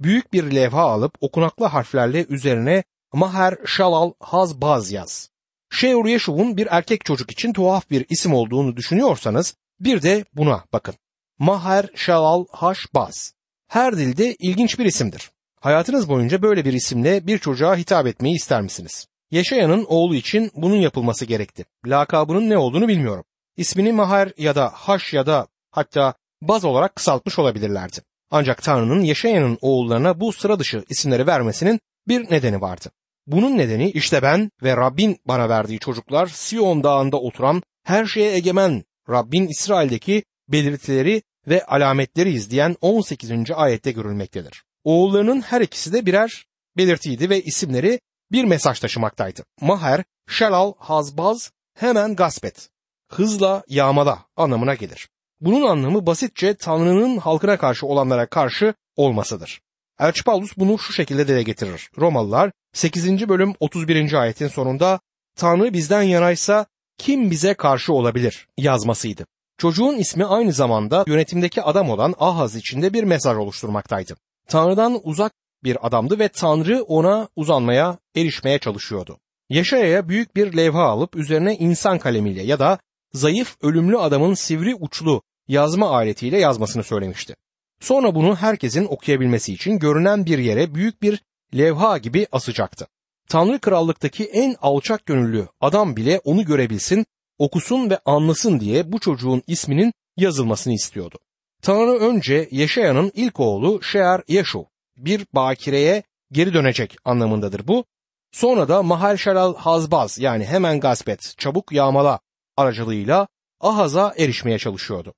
Büyük 0.00 0.32
bir 0.32 0.54
levha 0.54 0.82
alıp 0.82 1.14
okunaklı 1.20 1.66
harflerle 1.66 2.26
üzerine 2.28 2.84
Maher 3.12 3.56
Şalal 3.66 4.12
Hazbaz 4.20 4.92
yaz. 4.92 5.30
Şeur 5.70 6.04
Yeşuv'un 6.04 6.56
bir 6.56 6.68
erkek 6.70 7.04
çocuk 7.04 7.32
için 7.32 7.52
tuhaf 7.52 7.90
bir 7.90 8.06
isim 8.10 8.34
olduğunu 8.34 8.76
düşünüyorsanız 8.76 9.54
bir 9.80 10.02
de 10.02 10.24
buna 10.32 10.64
bakın. 10.72 10.94
Maher 11.38 11.88
Şalal 11.94 12.44
Haşbaz. 12.50 13.32
Her 13.68 13.96
dilde 13.96 14.34
ilginç 14.38 14.78
bir 14.78 14.84
isimdir. 14.84 15.30
Hayatınız 15.60 16.08
boyunca 16.08 16.42
böyle 16.42 16.64
bir 16.64 16.72
isimle 16.72 17.26
bir 17.26 17.38
çocuğa 17.38 17.76
hitap 17.76 18.06
etmeyi 18.06 18.36
ister 18.36 18.62
misiniz? 18.62 19.06
Yaşayanın 19.34 19.84
oğlu 19.88 20.14
için 20.14 20.50
bunun 20.54 20.76
yapılması 20.76 21.24
gerekti. 21.24 21.64
Lakabının 21.86 22.50
ne 22.50 22.58
olduğunu 22.58 22.88
bilmiyorum. 22.88 23.24
İsmini 23.56 23.92
Maher 23.92 24.32
ya 24.38 24.54
da 24.54 24.68
Haş 24.74 25.12
ya 25.12 25.26
da 25.26 25.46
hatta 25.70 26.14
Baz 26.42 26.64
olarak 26.64 26.96
kısaltmış 26.96 27.38
olabilirlerdi. 27.38 27.96
Ancak 28.30 28.62
Tanrı'nın 28.62 29.00
Yaşayan'ın 29.00 29.58
oğullarına 29.60 30.20
bu 30.20 30.32
sıra 30.32 30.58
dışı 30.58 30.84
isimleri 30.88 31.26
vermesinin 31.26 31.80
bir 32.08 32.30
nedeni 32.30 32.60
vardı. 32.60 32.90
Bunun 33.26 33.58
nedeni 33.58 33.90
işte 33.90 34.22
ben 34.22 34.50
ve 34.62 34.76
Rabbin 34.76 35.18
bana 35.26 35.48
verdiği 35.48 35.78
çocuklar 35.78 36.26
Siyon 36.26 36.84
dağında 36.84 37.16
oturan 37.20 37.62
her 37.84 38.06
şeye 38.06 38.34
egemen 38.34 38.84
Rabbin 39.10 39.46
İsrail'deki 39.46 40.24
belirtileri 40.48 41.22
ve 41.48 41.64
alametleri 41.64 42.30
izleyen 42.30 42.76
18. 42.80 43.32
ayette 43.54 43.92
görülmektedir. 43.92 44.64
Oğullarının 44.84 45.40
her 45.40 45.60
ikisi 45.60 45.92
de 45.92 46.06
birer 46.06 46.44
belirtiydi 46.76 47.30
ve 47.30 47.42
isimleri 47.42 48.00
bir 48.34 48.44
mesaj 48.44 48.80
taşımaktaydı. 48.80 49.44
Maher, 49.60 50.04
Şelal, 50.28 50.72
Hazbaz, 50.78 51.50
hemen 51.74 52.16
gasp 52.16 52.44
et. 52.44 52.68
Hızla 53.10 53.62
yağmala 53.68 54.18
anlamına 54.36 54.74
gelir. 54.74 55.08
Bunun 55.40 55.66
anlamı 55.66 56.06
basitçe 56.06 56.54
Tanrı'nın 56.54 57.18
halkına 57.18 57.58
karşı 57.58 57.86
olanlara 57.86 58.26
karşı 58.26 58.74
olmasıdır. 58.96 59.60
Elçi 60.00 60.24
Paulus 60.24 60.56
bunu 60.56 60.78
şu 60.78 60.92
şekilde 60.92 61.28
dile 61.28 61.42
getirir. 61.42 61.90
Romalılar 61.98 62.52
8. 62.72 63.28
bölüm 63.28 63.54
31. 63.60 64.12
ayetin 64.12 64.48
sonunda 64.48 65.00
Tanrı 65.36 65.72
bizden 65.72 66.02
yanaysa 66.02 66.66
kim 66.98 67.30
bize 67.30 67.54
karşı 67.54 67.92
olabilir 67.92 68.48
yazmasıydı. 68.58 69.26
Çocuğun 69.58 69.94
ismi 69.98 70.24
aynı 70.24 70.52
zamanda 70.52 71.04
yönetimdeki 71.06 71.62
adam 71.62 71.90
olan 71.90 72.14
Ahaz 72.18 72.56
içinde 72.56 72.92
bir 72.92 73.04
mesaj 73.04 73.36
oluşturmaktaydı. 73.36 74.16
Tanrı'dan 74.48 75.00
uzak 75.02 75.32
bir 75.64 75.86
adamdı 75.86 76.18
ve 76.18 76.28
Tanrı 76.28 76.82
ona 76.82 77.28
uzanmaya, 77.36 77.98
erişmeye 78.16 78.58
çalışıyordu. 78.58 79.18
Yaşaya'ya 79.50 80.08
büyük 80.08 80.36
bir 80.36 80.56
levha 80.56 80.82
alıp 80.82 81.16
üzerine 81.16 81.56
insan 81.56 81.98
kalemiyle 81.98 82.42
ya 82.42 82.58
da 82.58 82.78
zayıf 83.12 83.56
ölümlü 83.62 83.98
adamın 83.98 84.34
sivri 84.34 84.74
uçlu 84.74 85.22
yazma 85.48 85.90
aletiyle 85.90 86.38
yazmasını 86.38 86.82
söylemişti. 86.82 87.34
Sonra 87.80 88.14
bunu 88.14 88.36
herkesin 88.36 88.84
okuyabilmesi 88.84 89.52
için 89.52 89.78
görünen 89.78 90.26
bir 90.26 90.38
yere 90.38 90.74
büyük 90.74 91.02
bir 91.02 91.22
levha 91.56 91.98
gibi 91.98 92.26
asacaktı. 92.32 92.86
Tanrı 93.28 93.58
krallıktaki 93.58 94.24
en 94.24 94.56
alçak 94.62 95.06
gönüllü 95.06 95.48
adam 95.60 95.96
bile 95.96 96.20
onu 96.24 96.44
görebilsin, 96.44 97.06
okusun 97.38 97.90
ve 97.90 97.98
anlasın 98.04 98.60
diye 98.60 98.92
bu 98.92 99.00
çocuğun 99.00 99.42
isminin 99.46 99.92
yazılmasını 100.16 100.72
istiyordu. 100.72 101.18
Tanrı 101.62 101.98
önce 101.98 102.48
Yeşaya'nın 102.50 103.12
ilk 103.14 103.40
oğlu 103.40 103.82
Şear 103.82 104.22
Yeşu 104.28 104.66
bir 104.96 105.26
bakireye 105.32 106.02
geri 106.32 106.54
dönecek 106.54 106.96
anlamındadır 107.04 107.68
bu. 107.68 107.84
Sonra 108.32 108.68
da 108.68 108.82
Mahal 108.82 109.16
Şalal 109.16 109.56
Hazbaz 109.56 110.18
yani 110.18 110.44
hemen 110.44 110.80
gasp 110.80 111.38
çabuk 111.38 111.72
yağmala 111.72 112.20
aracılığıyla 112.56 113.28
Ahaz'a 113.60 114.14
erişmeye 114.18 114.58
çalışıyordu. 114.58 115.14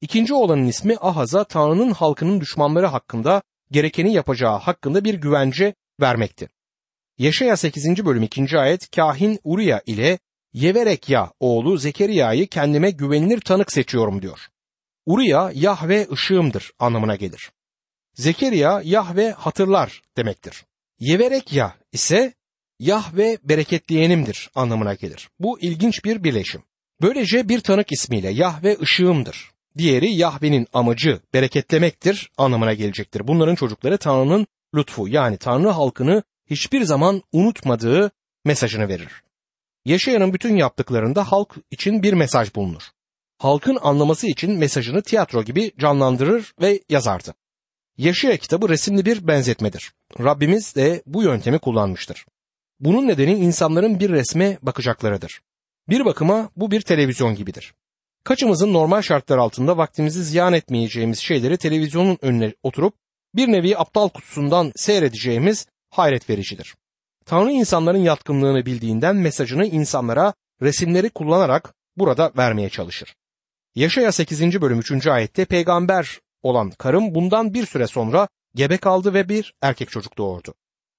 İkinci 0.00 0.34
oğlanın 0.34 0.66
ismi 0.66 0.96
Ahaz'a 1.00 1.44
Tanrı'nın 1.44 1.90
halkının 1.90 2.40
düşmanları 2.40 2.86
hakkında 2.86 3.42
gerekeni 3.70 4.12
yapacağı 4.12 4.58
hakkında 4.58 5.04
bir 5.04 5.14
güvence 5.14 5.74
vermekti. 6.00 6.48
Yaşaya 7.18 7.56
8. 7.56 8.04
bölüm 8.04 8.22
2. 8.22 8.58
ayet 8.58 8.90
kahin 8.90 9.38
Uriya 9.44 9.82
ile 9.86 10.18
Yeverekya 10.52 11.32
oğlu 11.40 11.76
Zekeriya'yı 11.76 12.46
kendime 12.46 12.90
güvenilir 12.90 13.40
tanık 13.40 13.72
seçiyorum 13.72 14.22
diyor. 14.22 14.48
Uriya 15.06 15.50
Yahve 15.54 16.06
ışığımdır 16.12 16.72
anlamına 16.78 17.16
gelir. 17.16 17.50
Zekeriya 18.18 18.82
Yahve 18.84 19.30
hatırlar 19.30 20.02
demektir. 20.16 20.64
Yeverekya 21.00 21.74
ise 21.92 22.34
Yahve 22.78 23.38
bereketleyenimdir 23.44 24.50
anlamına 24.54 24.94
gelir. 24.94 25.28
Bu 25.40 25.60
ilginç 25.60 26.04
bir 26.04 26.24
birleşim. 26.24 26.62
Böylece 27.02 27.48
bir 27.48 27.60
tanık 27.60 27.92
ismiyle 27.92 28.30
Yahve 28.30 28.76
ışığımdır. 28.82 29.50
Diğeri 29.76 30.12
Yahve'nin 30.12 30.66
amacı 30.72 31.20
bereketlemektir 31.34 32.30
anlamına 32.38 32.74
gelecektir. 32.74 33.28
Bunların 33.28 33.54
çocukları 33.54 33.98
Tanrı'nın 33.98 34.46
lütfu 34.74 35.08
yani 35.08 35.36
Tanrı 35.36 35.68
halkını 35.68 36.22
hiçbir 36.50 36.82
zaman 36.82 37.22
unutmadığı 37.32 38.10
mesajını 38.44 38.88
verir. 38.88 39.12
Yaşayanın 39.84 40.34
bütün 40.34 40.56
yaptıklarında 40.56 41.32
halk 41.32 41.56
için 41.70 42.02
bir 42.02 42.12
mesaj 42.12 42.54
bulunur. 42.54 42.82
Halkın 43.38 43.78
anlaması 43.82 44.26
için 44.26 44.52
mesajını 44.52 45.02
tiyatro 45.02 45.42
gibi 45.42 45.72
canlandırır 45.78 46.54
ve 46.60 46.80
yazardı. 46.88 47.34
Yaşaya 47.98 48.36
kitabı 48.36 48.68
resimli 48.68 49.06
bir 49.06 49.26
benzetmedir. 49.26 49.92
Rabbimiz 50.20 50.76
de 50.76 51.02
bu 51.06 51.22
yöntemi 51.22 51.58
kullanmıştır. 51.58 52.26
Bunun 52.80 53.08
nedeni 53.08 53.34
insanların 53.34 54.00
bir 54.00 54.10
resme 54.10 54.58
bakacaklarıdır. 54.62 55.40
Bir 55.88 56.04
bakıma 56.04 56.50
bu 56.56 56.70
bir 56.70 56.80
televizyon 56.80 57.34
gibidir. 57.34 57.74
Kaçımızın 58.24 58.72
normal 58.72 59.02
şartlar 59.02 59.38
altında 59.38 59.76
vaktimizi 59.76 60.24
ziyan 60.24 60.52
etmeyeceğimiz 60.52 61.18
şeyleri 61.18 61.56
televizyonun 61.56 62.18
önüne 62.22 62.54
oturup 62.62 62.94
bir 63.34 63.48
nevi 63.48 63.78
aptal 63.78 64.08
kutusundan 64.08 64.72
seyredeceğimiz 64.76 65.66
hayret 65.90 66.30
vericidir. 66.30 66.74
Tanrı 67.26 67.50
insanların 67.50 67.98
yatkınlığını 67.98 68.66
bildiğinden 68.66 69.16
mesajını 69.16 69.66
insanlara 69.66 70.34
resimleri 70.62 71.10
kullanarak 71.10 71.74
burada 71.96 72.32
vermeye 72.36 72.68
çalışır. 72.68 73.14
Yaşaya 73.74 74.12
8. 74.12 74.60
bölüm 74.60 74.78
3. 74.78 75.06
ayette 75.06 75.44
peygamber 75.44 76.20
olan 76.42 76.70
karım 76.70 77.14
bundan 77.14 77.54
bir 77.54 77.66
süre 77.66 77.86
sonra 77.86 78.28
gebe 78.54 78.76
kaldı 78.76 79.14
ve 79.14 79.28
bir 79.28 79.54
erkek 79.62 79.90
çocuk 79.90 80.18
doğurdu. 80.18 80.54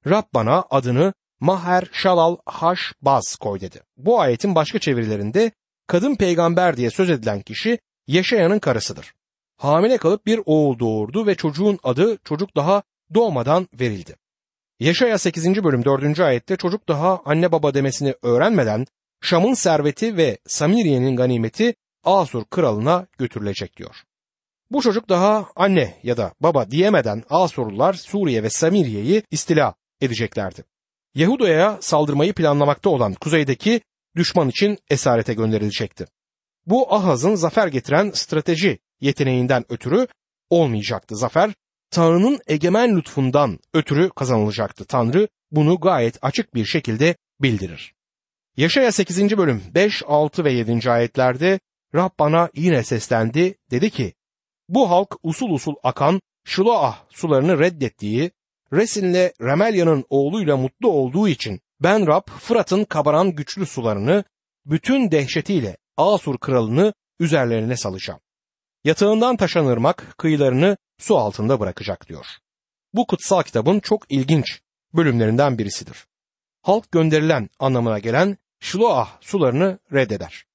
Rab 0.08 0.24
bana 0.34 0.66
adını 0.70 1.14
Maher 1.40 1.90
Şalal 1.92 2.38
Haş 2.46 2.94
Baz 3.02 3.36
koy 3.36 3.62
dedi. 3.62 3.82
Bu 3.98 4.22
ayetin 4.22 4.56
başka 4.56 4.80
çevirilerinde 4.80 5.52
kadın 5.88 6.16
peygamber 6.16 6.78
diye 6.78 6.90
söz 6.90 7.10
edilen 7.10 7.42
kişi 7.42 7.80
Yaşayan'ın 8.08 8.60
karısıdır. 8.60 9.14
Hamile 9.58 9.98
kalıp 9.98 10.26
bir 10.26 10.42
oğul 10.46 10.80
doğurdu 10.80 11.28
ve 11.28 11.36
çocuğun 11.36 11.80
adı 11.84 12.18
çocuk 12.24 12.56
daha 12.56 12.84
doğmadan 13.14 13.68
verildi. 13.80 14.16
Yaşaya 14.80 15.18
8. 15.18 15.64
bölüm 15.64 15.86
4. 15.86 16.20
ayette 16.20 16.56
çocuk 16.56 16.88
daha 16.88 17.22
anne 17.26 17.52
baba 17.52 17.74
demesini 17.74 18.16
öğrenmeden 18.22 18.86
Şam'ın 19.22 19.54
serveti 19.54 20.18
ve 20.18 20.38
Samiriye'nin 20.48 21.16
ganimeti 21.16 21.76
Asur 22.04 22.46
kralına 22.46 23.08
götürülecek 23.18 23.78
diyor. 23.78 23.96
Bu 24.72 24.82
çocuk 24.82 25.10
daha 25.10 25.50
anne 25.56 26.00
ya 26.04 26.18
da 26.18 26.34
baba 26.40 26.72
diyemeden 26.72 27.24
Asurlular 27.30 27.94
Suriye 27.94 28.44
ve 28.44 28.50
Samiriye'yi 28.50 29.24
istila 29.32 29.76
edeceklerdi. 30.02 30.64
Yahuda'ya 31.16 31.78
saldırmayı 31.82 32.34
planlamakta 32.34 32.90
olan 32.90 33.14
kuzeydeki 33.14 33.82
düşman 34.16 34.50
için 34.50 34.78
esarete 34.90 35.34
gönderilecekti. 35.34 36.06
Bu 36.66 36.94
Ahaz'ın 36.94 37.36
zafer 37.36 37.68
getiren 37.68 38.12
strateji 38.12 38.80
yeteneğinden 39.02 39.66
ötürü 39.70 40.08
olmayacaktı. 40.50 41.16
Zafer 41.16 41.54
Tanrı'nın 41.92 42.40
egemen 42.48 42.98
lütfundan 42.98 43.60
ötürü 43.74 44.10
kazanılacaktı. 44.10 44.86
Tanrı 44.86 45.28
bunu 45.52 45.80
gayet 45.80 46.18
açık 46.22 46.56
bir 46.56 46.66
şekilde 46.66 47.16
bildirir. 47.42 47.94
Yaşaya 48.58 48.92
8. 48.92 49.38
bölüm 49.38 49.64
5, 49.76 50.04
6 50.08 50.46
ve 50.46 50.54
7. 50.54 50.92
ayetlerde 50.92 51.60
Rab 51.96 52.10
bana 52.20 52.50
yine 52.56 52.84
seslendi. 52.84 53.56
Dedi 53.72 53.90
ki, 53.90 54.14
bu 54.70 54.90
halk 54.90 55.16
usul 55.24 55.50
usul 55.50 55.76
akan 55.84 56.22
Şuloah 56.44 57.04
sularını 57.10 57.60
reddettiği, 57.60 58.32
Resin'le 58.74 59.32
Remelya'nın 59.42 60.06
oğluyla 60.10 60.58
mutlu 60.58 60.92
olduğu 60.92 61.28
için 61.28 61.62
ben 61.80 62.08
Rab 62.08 62.28
Fırat'ın 62.40 62.84
kabaran 62.84 63.32
güçlü 63.36 63.66
sularını, 63.66 64.24
bütün 64.66 65.12
dehşetiyle 65.12 65.78
Asur 65.98 66.38
kralını 66.38 66.94
üzerlerine 67.20 67.78
salacağım. 67.78 68.20
Yatağından 68.84 69.38
taşan 69.38 69.66
ırmak 69.66 70.14
kıyılarını 70.18 70.78
su 70.98 71.18
altında 71.18 71.60
bırakacak 71.60 72.10
diyor. 72.10 72.26
Bu 72.94 73.08
kutsal 73.08 73.44
kitabın 73.44 73.80
çok 73.80 74.12
ilginç 74.12 74.62
bölümlerinden 74.94 75.58
birisidir. 75.58 76.08
Halk 76.62 76.92
gönderilen 76.92 77.50
anlamına 77.60 78.00
gelen 78.00 78.38
Şiloah 78.60 79.18
sularını 79.22 79.80
reddeder. 79.94 80.49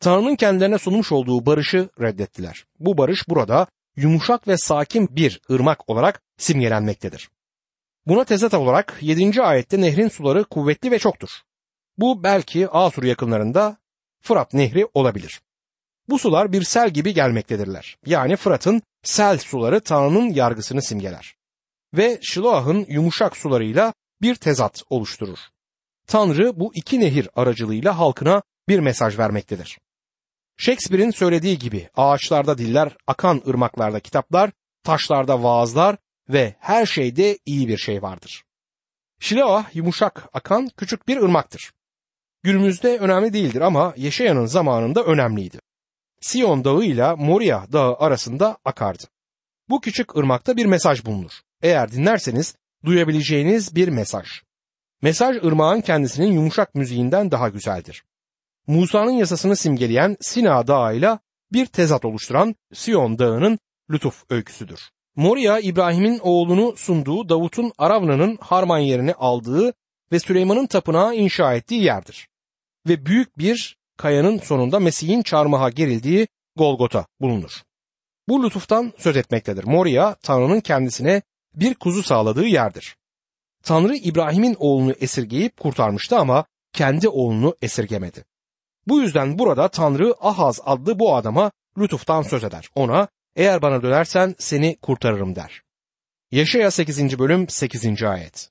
Tanrı'nın 0.00 0.36
kendilerine 0.36 0.78
sunmuş 0.78 1.12
olduğu 1.12 1.46
barışı 1.46 1.88
reddettiler. 2.00 2.64
Bu 2.80 2.98
barış 2.98 3.28
burada 3.28 3.66
yumuşak 3.96 4.48
ve 4.48 4.56
sakin 4.56 5.08
bir 5.16 5.40
ırmak 5.50 5.90
olarak 5.90 6.22
simgelenmektedir. 6.36 7.30
Buna 8.06 8.24
tezat 8.24 8.54
olarak 8.54 8.98
7. 9.00 9.42
ayette 9.42 9.80
nehrin 9.80 10.08
suları 10.08 10.44
kuvvetli 10.44 10.90
ve 10.90 10.98
çoktur. 10.98 11.28
Bu 11.98 12.22
belki 12.22 12.68
Asur 12.68 13.02
yakınlarında 13.02 13.76
Fırat 14.22 14.54
Nehri 14.54 14.86
olabilir. 14.94 15.40
Bu 16.08 16.18
sular 16.18 16.52
bir 16.52 16.62
sel 16.62 16.90
gibi 16.90 17.14
gelmektedirler. 17.14 17.96
Yani 18.06 18.36
Fırat'ın 18.36 18.82
sel 19.02 19.38
suları 19.38 19.80
Tanrı'nın 19.80 20.32
yargısını 20.32 20.82
simgeler. 20.82 21.34
Ve 21.94 22.18
Şiloah'ın 22.22 22.86
yumuşak 22.88 23.36
sularıyla 23.36 23.94
bir 24.22 24.34
tezat 24.34 24.82
oluşturur. 24.90 25.38
Tanrı 26.06 26.60
bu 26.60 26.70
iki 26.74 27.00
nehir 27.00 27.28
aracılığıyla 27.36 27.98
halkına 27.98 28.42
bir 28.68 28.78
mesaj 28.78 29.18
vermektedir. 29.18 29.78
Shakespeare'in 30.60 31.10
söylediği 31.10 31.58
gibi 31.58 31.88
ağaçlarda 31.96 32.58
diller, 32.58 32.96
akan 33.06 33.42
ırmaklarda 33.48 34.00
kitaplar, 34.00 34.50
taşlarda 34.82 35.42
vaazlar 35.42 35.96
ve 36.28 36.54
her 36.58 36.86
şeyde 36.86 37.38
iyi 37.46 37.68
bir 37.68 37.78
şey 37.78 38.02
vardır. 38.02 38.44
Şiloah 39.20 39.74
yumuşak 39.74 40.28
akan 40.32 40.68
küçük 40.76 41.08
bir 41.08 41.16
ırmaktır. 41.16 41.72
Günümüzde 42.42 42.98
önemli 42.98 43.32
değildir 43.32 43.60
ama 43.60 43.94
Yeşaya'nın 43.96 44.46
zamanında 44.46 45.04
önemliydi. 45.04 45.58
Sion 46.20 46.64
Dağı 46.64 46.84
ile 46.84 47.14
Moria 47.14 47.72
Dağı 47.72 47.96
arasında 47.96 48.58
akardı. 48.64 49.04
Bu 49.68 49.80
küçük 49.80 50.16
ırmakta 50.16 50.56
bir 50.56 50.66
mesaj 50.66 51.04
bulunur. 51.04 51.32
Eğer 51.62 51.92
dinlerseniz 51.92 52.54
duyabileceğiniz 52.84 53.74
bir 53.74 53.88
mesaj. 53.88 54.28
Mesaj 55.02 55.36
ırmağın 55.36 55.80
kendisinin 55.80 56.32
yumuşak 56.32 56.74
müziğinden 56.74 57.30
daha 57.30 57.48
güzeldir. 57.48 58.04
Musa'nın 58.68 59.10
yasasını 59.10 59.56
simgeleyen 59.56 60.16
Sina 60.20 60.66
Dağı 60.66 60.96
ile 60.96 61.18
bir 61.52 61.66
tezat 61.66 62.04
oluşturan 62.04 62.54
Sion 62.72 63.18
Dağı'nın 63.18 63.58
lütuf 63.90 64.24
öyküsüdür. 64.30 64.90
Moria 65.16 65.60
İbrahim'in 65.60 66.18
oğlunu 66.22 66.76
sunduğu 66.76 67.28
Davut'un 67.28 67.72
Aravna'nın 67.78 68.38
Harman 68.40 68.78
yerini 68.78 69.14
aldığı 69.14 69.72
ve 70.12 70.18
Süleyman'ın 70.18 70.66
tapınağı 70.66 71.14
inşa 71.14 71.54
ettiği 71.54 71.82
yerdir. 71.82 72.28
Ve 72.88 73.06
büyük 73.06 73.38
bir 73.38 73.76
kayanın 73.96 74.38
sonunda 74.38 74.80
Mesih'in 74.80 75.22
çarmıha 75.22 75.70
gerildiği 75.70 76.28
Golgota 76.56 77.06
bulunur. 77.20 77.62
Bu 78.28 78.44
lütuftan 78.44 78.92
söz 78.98 79.16
etmektedir. 79.16 79.64
Moria 79.64 80.14
Tanrı'nın 80.14 80.60
kendisine 80.60 81.22
bir 81.54 81.74
kuzu 81.74 82.02
sağladığı 82.02 82.46
yerdir. 82.46 82.96
Tanrı 83.62 83.96
İbrahim'in 83.96 84.56
oğlunu 84.58 84.92
esirgeyip 84.92 85.56
kurtarmıştı 85.56 86.18
ama 86.18 86.44
kendi 86.72 87.08
oğlunu 87.08 87.56
esirgemedi. 87.62 88.27
Bu 88.88 89.00
yüzden 89.00 89.38
burada 89.38 89.68
Tanrı 89.68 90.14
Ahaz 90.20 90.60
adlı 90.64 90.98
bu 90.98 91.16
adama 91.16 91.52
lütuftan 91.78 92.22
söz 92.22 92.44
eder. 92.44 92.68
Ona 92.74 93.08
eğer 93.36 93.62
bana 93.62 93.82
dönersen 93.82 94.34
seni 94.38 94.76
kurtarırım 94.82 95.36
der. 95.36 95.62
Yaşaya 96.30 96.70
8. 96.70 97.18
bölüm 97.18 97.48
8. 97.48 98.02
ayet. 98.02 98.50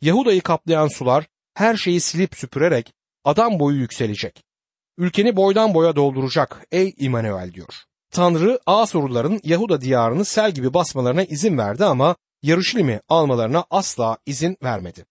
Yahuda'yı 0.00 0.40
kaplayan 0.40 0.88
sular 0.88 1.26
her 1.54 1.76
şeyi 1.76 2.00
silip 2.00 2.36
süpürerek 2.36 2.92
adam 3.24 3.58
boyu 3.58 3.76
yükselecek. 3.76 4.44
Ülkeni 4.98 5.36
boydan 5.36 5.74
boya 5.74 5.96
dolduracak 5.96 6.66
ey 6.72 6.94
İmanuel 6.98 7.52
diyor. 7.52 7.74
Tanrı 8.10 8.60
Asurluların 8.66 9.40
Yahuda 9.44 9.80
diyarını 9.80 10.24
sel 10.24 10.52
gibi 10.52 10.74
basmalarına 10.74 11.22
izin 11.22 11.58
verdi 11.58 11.84
ama 11.84 12.16
Yarışilim'i 12.42 13.00
almalarına 13.08 13.64
asla 13.70 14.18
izin 14.26 14.56
vermedi. 14.62 15.04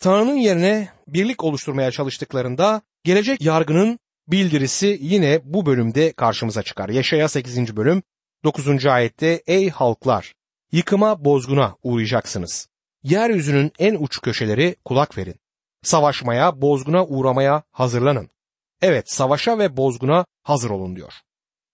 Tanrı'nın 0.00 0.36
yerine 0.36 0.88
birlik 1.06 1.44
oluşturmaya 1.44 1.90
çalıştıklarında 1.90 2.82
gelecek 3.04 3.42
yargının 3.42 3.98
bildirisi 4.28 4.98
yine 5.00 5.40
bu 5.44 5.66
bölümde 5.66 6.12
karşımıza 6.12 6.62
çıkar. 6.62 6.88
Yaşaya 6.88 7.28
8. 7.28 7.76
bölüm 7.76 8.02
9. 8.44 8.86
ayette 8.86 9.42
ey 9.46 9.70
halklar 9.70 10.34
yıkıma 10.72 11.24
bozguna 11.24 11.76
uğrayacaksınız. 11.82 12.68
Yeryüzünün 13.02 13.72
en 13.78 13.94
uç 13.94 14.20
köşeleri 14.20 14.76
kulak 14.84 15.18
verin. 15.18 15.34
Savaşmaya, 15.82 16.60
bozguna 16.60 17.06
uğramaya 17.06 17.62
hazırlanın. 17.72 18.30
Evet, 18.82 19.10
savaşa 19.10 19.58
ve 19.58 19.76
bozguna 19.76 20.24
hazır 20.42 20.70
olun 20.70 20.96
diyor. 20.96 21.12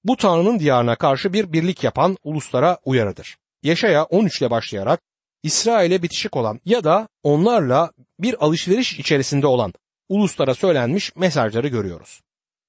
Bu 0.05 0.17
Tanrı'nın 0.17 0.59
diyarına 0.59 0.97
karşı 0.97 1.33
bir 1.33 1.53
birlik 1.53 1.85
yapan 1.85 2.17
uluslara 2.23 2.79
uyarıdır. 2.85 3.37
Yaşaya 3.63 4.05
13 4.05 4.41
ile 4.41 4.51
başlayarak 4.51 5.01
İsrail'e 5.43 6.03
bitişik 6.03 6.37
olan 6.37 6.61
ya 6.65 6.85
da 6.85 7.09
onlarla 7.23 7.93
bir 8.21 8.45
alışveriş 8.45 8.99
içerisinde 8.99 9.47
olan 9.47 9.73
uluslara 10.09 10.55
söylenmiş 10.55 11.17
mesajları 11.17 11.69
görüyoruz. 11.69 12.21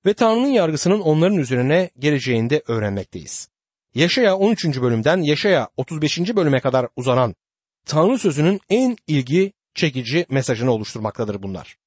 Ve 0.06 0.14
Tanrı'nın 0.14 0.48
yargısının 0.48 1.00
onların 1.00 1.38
üzerine 1.38 1.90
geleceğini 2.00 2.50
de 2.50 2.64
öğrenmekteyiz. 2.68 3.50
Yaşaya 3.96 4.38
13. 4.38 4.66
bölümden 4.66 5.22
Yaşaya 5.22 5.70
35. 5.78 6.20
bölüme 6.36 6.60
kadar 6.60 6.88
uzanan 6.96 7.36
Tanrı 7.86 8.18
sözünün 8.18 8.60
en 8.70 8.98
ilgi 9.08 9.54
çekici 9.76 10.26
mesajını 10.30 10.72
oluşturmaktadır 10.72 11.44
bunlar. 11.44 11.78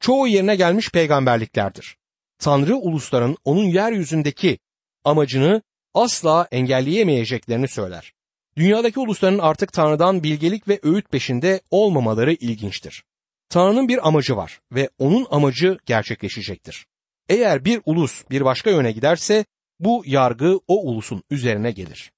Çoğu 0.00 0.26
yerine 0.26 0.56
gelmiş 0.56 0.90
peygamberliklerdir. 0.90 1.96
Tanrı 2.38 2.76
ulusların 2.76 3.36
onun 3.44 3.64
yeryüzündeki 3.64 4.58
amacını 5.04 5.62
asla 5.94 6.48
engelleyemeyeceklerini 6.50 7.68
söyler. 7.68 8.12
Dünyadaki 8.56 9.00
ulusların 9.00 9.38
artık 9.38 9.72
Tanrı'dan 9.72 10.22
bilgelik 10.22 10.68
ve 10.68 10.80
öğüt 10.82 11.10
peşinde 11.10 11.60
olmamaları 11.70 12.32
ilginçtir. 12.32 13.04
Tanrı'nın 13.50 13.88
bir 13.88 14.08
amacı 14.08 14.36
var 14.36 14.60
ve 14.72 14.90
onun 14.98 15.26
amacı 15.30 15.78
gerçekleşecektir. 15.86 16.86
Eğer 17.28 17.64
bir 17.64 17.80
ulus 17.86 18.24
bir 18.30 18.44
başka 18.44 18.70
yöne 18.70 18.92
giderse 18.92 19.44
bu 19.80 20.02
yargı 20.06 20.60
o 20.68 20.82
ulusun 20.90 21.22
üzerine 21.30 21.70
gelir. 21.70 22.12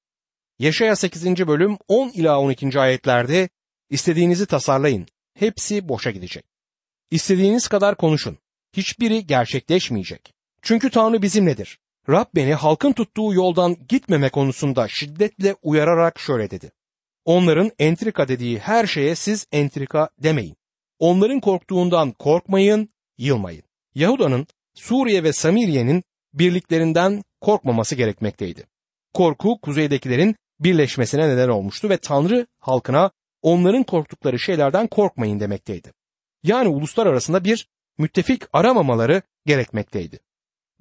Yaşaya 0.58 0.96
8. 0.96 1.46
bölüm 1.46 1.78
10 1.88 2.08
ila 2.08 2.40
12. 2.40 2.80
ayetlerde 2.80 3.48
istediğinizi 3.90 4.46
tasarlayın. 4.46 5.06
Hepsi 5.34 5.88
boşa 5.88 6.10
gidecek. 6.10 6.44
İstediğiniz 7.10 7.68
kadar 7.68 7.96
konuşun. 7.96 8.38
Hiçbiri 8.76 9.26
gerçekleşmeyecek. 9.26 10.34
Çünkü 10.62 10.90
Tanrı 10.90 11.22
bizimledir. 11.22 11.78
Rab 12.08 12.26
beni 12.34 12.54
halkın 12.54 12.92
tuttuğu 12.92 13.34
yoldan 13.34 13.76
gitmeme 13.88 14.28
konusunda 14.28 14.88
şiddetle 14.88 15.56
uyararak 15.62 16.18
şöyle 16.18 16.50
dedi. 16.50 16.72
Onların 17.24 17.70
entrika 17.78 18.28
dediği 18.28 18.58
her 18.58 18.86
şeye 18.86 19.14
siz 19.14 19.46
entrika 19.52 20.08
demeyin. 20.18 20.56
Onların 21.02 21.40
korktuğundan 21.40 22.12
korkmayın, 22.12 22.88
yılmayın. 23.18 23.62
Yahuda'nın 23.94 24.46
Suriye 24.74 25.24
ve 25.24 25.32
Samiriye'nin 25.32 26.04
birliklerinden 26.34 27.22
korkmaması 27.40 27.94
gerekmekteydi. 27.94 28.66
Korku 29.14 29.60
kuzeydekilerin 29.60 30.36
birleşmesine 30.60 31.28
neden 31.28 31.48
olmuştu 31.48 31.88
ve 31.88 31.96
Tanrı 31.96 32.46
halkına 32.58 33.10
onların 33.42 33.82
korktukları 33.82 34.38
şeylerden 34.38 34.86
korkmayın 34.86 35.40
demekteydi. 35.40 35.92
Yani 36.42 36.68
uluslar 36.68 37.06
arasında 37.06 37.44
bir 37.44 37.68
müttefik 37.98 38.42
aramamaları 38.52 39.22
gerekmekteydi. 39.46 40.20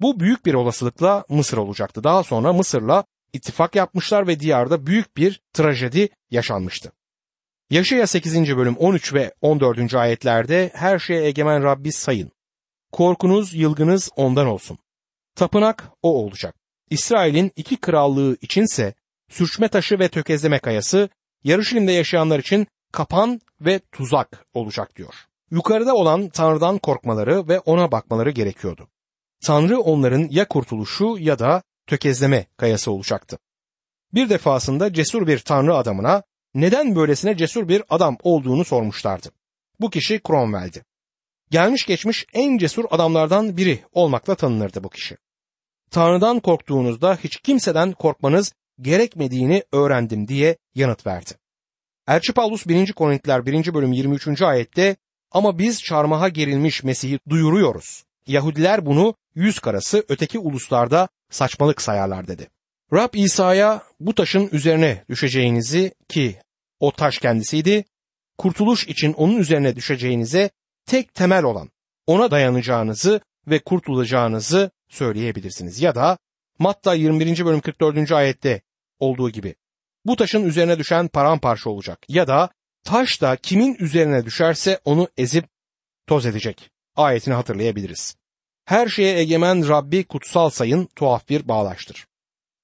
Bu 0.00 0.20
büyük 0.20 0.46
bir 0.46 0.54
olasılıkla 0.54 1.24
Mısır 1.28 1.56
olacaktı. 1.56 2.04
Daha 2.04 2.22
sonra 2.22 2.52
Mısır'la 2.52 3.04
ittifak 3.32 3.74
yapmışlar 3.74 4.26
ve 4.26 4.40
diyarda 4.40 4.86
büyük 4.86 5.16
bir 5.16 5.40
trajedi 5.52 6.08
yaşanmıştı. 6.30 6.92
Yaşaya 7.72 8.06
8. 8.06 8.56
bölüm 8.56 8.76
13 8.76 9.14
ve 9.14 9.34
14. 9.40 9.94
ayetlerde 9.94 10.70
her 10.74 10.98
şeye 10.98 11.24
egemen 11.24 11.62
Rabbi 11.62 11.92
sayın. 11.92 12.32
Korkunuz, 12.92 13.54
yılgınız 13.54 14.10
ondan 14.16 14.46
olsun. 14.46 14.78
Tapınak 15.36 15.90
o 16.02 16.24
olacak. 16.24 16.54
İsrail'in 16.90 17.52
iki 17.56 17.76
krallığı 17.76 18.36
içinse 18.40 18.94
sürçme 19.30 19.68
taşı 19.68 19.98
ve 19.98 20.08
tökezleme 20.08 20.58
kayası, 20.58 21.08
Yarışilim'de 21.44 21.92
yaşayanlar 21.92 22.38
için 22.38 22.66
kapan 22.92 23.40
ve 23.60 23.80
tuzak 23.92 24.46
olacak 24.54 24.96
diyor. 24.96 25.14
Yukarıda 25.50 25.94
olan 25.94 26.28
Tanrı'dan 26.28 26.78
korkmaları 26.78 27.48
ve 27.48 27.58
ona 27.58 27.92
bakmaları 27.92 28.30
gerekiyordu. 28.30 28.88
Tanrı 29.46 29.80
onların 29.80 30.28
ya 30.30 30.48
kurtuluşu 30.48 31.16
ya 31.18 31.38
da 31.38 31.62
tökezleme 31.86 32.46
kayası 32.56 32.92
olacaktı. 32.92 33.38
Bir 34.14 34.30
defasında 34.30 34.92
cesur 34.92 35.26
bir 35.26 35.38
Tanrı 35.38 35.74
adamına 35.74 36.22
neden 36.54 36.96
böylesine 36.96 37.36
cesur 37.36 37.68
bir 37.68 37.82
adam 37.90 38.16
olduğunu 38.22 38.64
sormuşlardı. 38.64 39.28
Bu 39.80 39.90
kişi 39.90 40.20
Cromwell'di. 40.26 40.84
Gelmiş 41.50 41.86
geçmiş 41.86 42.26
en 42.32 42.58
cesur 42.58 42.84
adamlardan 42.90 43.56
biri 43.56 43.78
olmakla 43.92 44.34
tanınırdı 44.34 44.84
bu 44.84 44.88
kişi. 44.88 45.16
Tanrı'dan 45.90 46.40
korktuğunuzda 46.40 47.18
hiç 47.24 47.36
kimseden 47.36 47.92
korkmanız 47.92 48.52
gerekmediğini 48.80 49.62
öğrendim 49.72 50.28
diye 50.28 50.56
yanıt 50.74 51.06
verdi. 51.06 51.30
Elçi 52.08 52.32
Paulus 52.32 52.66
1. 52.66 52.92
Korintiler 52.92 53.46
1. 53.46 53.74
bölüm 53.74 53.92
23. 53.92 54.42
ayette 54.42 54.96
ama 55.30 55.58
biz 55.58 55.82
çarmıha 55.82 56.28
gerilmiş 56.28 56.82
Mesih'i 56.82 57.18
duyuruyoruz. 57.28 58.04
Yahudiler 58.26 58.86
bunu 58.86 59.14
yüz 59.34 59.58
karası 59.58 60.04
öteki 60.08 60.38
uluslarda 60.38 61.08
saçmalık 61.30 61.82
sayarlar 61.82 62.28
dedi. 62.28 62.48
Rab 62.92 63.14
İsa'ya 63.14 63.82
bu 64.00 64.14
taşın 64.14 64.48
üzerine 64.52 65.04
düşeceğinizi 65.08 65.94
ki 66.08 66.36
o 66.80 66.92
taş 66.92 67.18
kendisiydi, 67.18 67.84
kurtuluş 68.38 68.88
için 68.88 69.12
onun 69.12 69.36
üzerine 69.36 69.76
düşeceğinize 69.76 70.50
tek 70.86 71.14
temel 71.14 71.44
olan 71.44 71.70
ona 72.06 72.30
dayanacağınızı 72.30 73.20
ve 73.46 73.58
kurtulacağınızı 73.58 74.70
söyleyebilirsiniz. 74.88 75.80
Ya 75.80 75.94
da 75.94 76.18
Matta 76.58 76.94
21. 76.94 77.44
bölüm 77.44 77.60
44. 77.60 78.12
ayette 78.12 78.62
olduğu 78.98 79.30
gibi 79.30 79.54
bu 80.04 80.16
taşın 80.16 80.44
üzerine 80.44 80.78
düşen 80.78 81.08
paramparça 81.08 81.70
olacak 81.70 81.98
ya 82.08 82.28
da 82.28 82.50
taş 82.84 83.20
da 83.22 83.36
kimin 83.36 83.76
üzerine 83.78 84.24
düşerse 84.24 84.80
onu 84.84 85.08
ezip 85.16 85.44
toz 86.06 86.26
edecek. 86.26 86.70
Ayetini 86.96 87.34
hatırlayabiliriz. 87.34 88.16
Her 88.64 88.88
şeye 88.88 89.18
egemen 89.18 89.68
Rabbi 89.68 90.04
kutsal 90.04 90.50
sayın 90.50 90.88
tuhaf 90.96 91.28
bir 91.28 91.48
bağlaştır. 91.48 92.06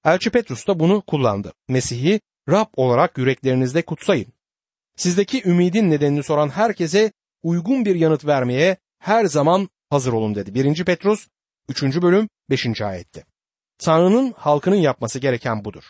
Elçi 0.05 0.31
Petrus 0.31 0.67
da 0.67 0.81
bunu 0.81 1.01
kullandı. 1.01 1.53
Mesih'i 1.69 2.21
Rab 2.49 2.67
olarak 2.77 3.19
yüreklerinizde 3.19 3.83
kutsayın. 3.83 4.33
Sizdeki 4.97 5.49
ümidin 5.49 5.91
nedenini 5.91 6.23
soran 6.23 6.49
herkese 6.49 7.13
uygun 7.43 7.85
bir 7.85 7.95
yanıt 7.95 8.27
vermeye 8.27 8.77
her 8.99 9.25
zaman 9.25 9.69
hazır 9.91 10.13
olun 10.13 10.35
dedi. 10.35 10.55
1. 10.55 10.85
Petrus 10.85 11.29
3. 11.69 11.83
bölüm 11.83 12.29
5. 12.51 12.83
ayette. 12.83 13.25
Tanrı'nın 13.79 14.35
halkının 14.37 14.77
yapması 14.77 15.19
gereken 15.19 15.65
budur. 15.65 15.85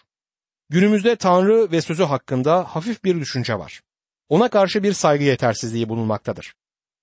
Günümüzde 0.71 1.17
Tanrı 1.17 1.73
ve 1.73 1.81
sözü 1.81 2.05
hakkında 2.05 2.65
hafif 2.65 3.05
bir 3.05 3.21
düşünce 3.21 3.59
var. 3.59 3.81
Ona 4.29 4.49
karşı 4.49 4.83
bir 4.83 4.93
saygı 4.93 5.25
yetersizliği 5.25 5.89
bulunmaktadır. 5.89 6.55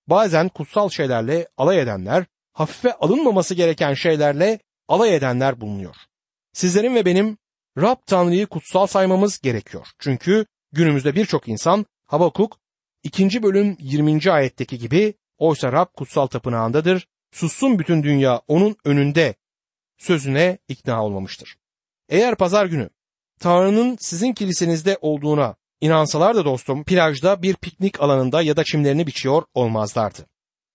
Bazen 0.08 0.50
kutsal 0.50 0.90
şeylerle 0.90 1.48
alay 1.58 1.80
edenler, 1.80 2.26
hafife 2.54 2.94
alınmaması 2.94 3.54
gereken 3.54 3.94
şeylerle 3.94 4.60
alay 4.88 5.16
edenler 5.16 5.62
bulunuyor. 5.62 5.96
Sizlerin 6.56 6.96
ve 6.96 7.06
benim 7.06 7.38
Rab 7.78 7.98
Tanrı'yı 8.06 8.48
kutsal 8.48 8.88
saymamız 8.88 9.40
gerekiyor. 9.40 9.88
Çünkü 10.00 10.46
günümüzde 10.72 11.16
birçok 11.16 11.48
insan 11.48 11.86
Habakuk 12.06 12.60
2. 13.04 13.44
bölüm 13.44 13.78
20. 13.80 14.32
ayetteki 14.32 14.78
gibi 14.78 15.14
oysa 15.38 15.72
Rab 15.72 15.88
kutsal 15.98 16.28
tapınağındadır, 16.28 17.08
sussun 17.32 17.80
bütün 17.80 18.04
dünya 18.04 18.42
onun 18.48 18.76
önünde 18.86 19.36
sözüne 19.98 20.58
ikna 20.68 21.06
olmamıştır. 21.06 21.56
Eğer 22.10 22.36
pazar 22.36 22.66
günü 22.66 22.90
Tanrı'nın 23.40 23.98
sizin 24.00 24.34
kilisenizde 24.34 24.98
olduğuna 25.02 25.56
inansalar 25.82 26.36
da 26.36 26.46
dostum 26.46 26.84
plajda 26.84 27.42
bir 27.42 27.56
piknik 27.56 28.02
alanında 28.02 28.42
ya 28.42 28.58
da 28.58 28.64
çimlerini 28.64 29.08
biçiyor 29.08 29.44
olmazlardı. 29.54 30.26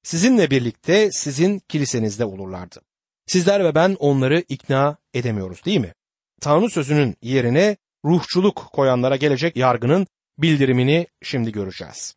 Sizinle 0.03 0.51
birlikte 0.51 1.11
sizin 1.12 1.59
kilisenizde 1.59 2.25
olurlardı. 2.25 2.81
Sizler 3.27 3.64
ve 3.64 3.75
ben 3.75 3.97
onları 4.01 4.45
ikna 4.49 5.00
edemiyoruz 5.14 5.64
değil 5.64 5.81
mi? 5.81 5.94
Tanrı 6.40 6.70
sözünün 6.70 7.16
yerine 7.23 7.77
ruhçuluk 8.05 8.68
koyanlara 8.73 9.16
gelecek 9.16 9.57
yargının 9.57 10.07
bildirimini 10.38 11.07
şimdi 11.23 11.53
göreceğiz. 11.53 12.14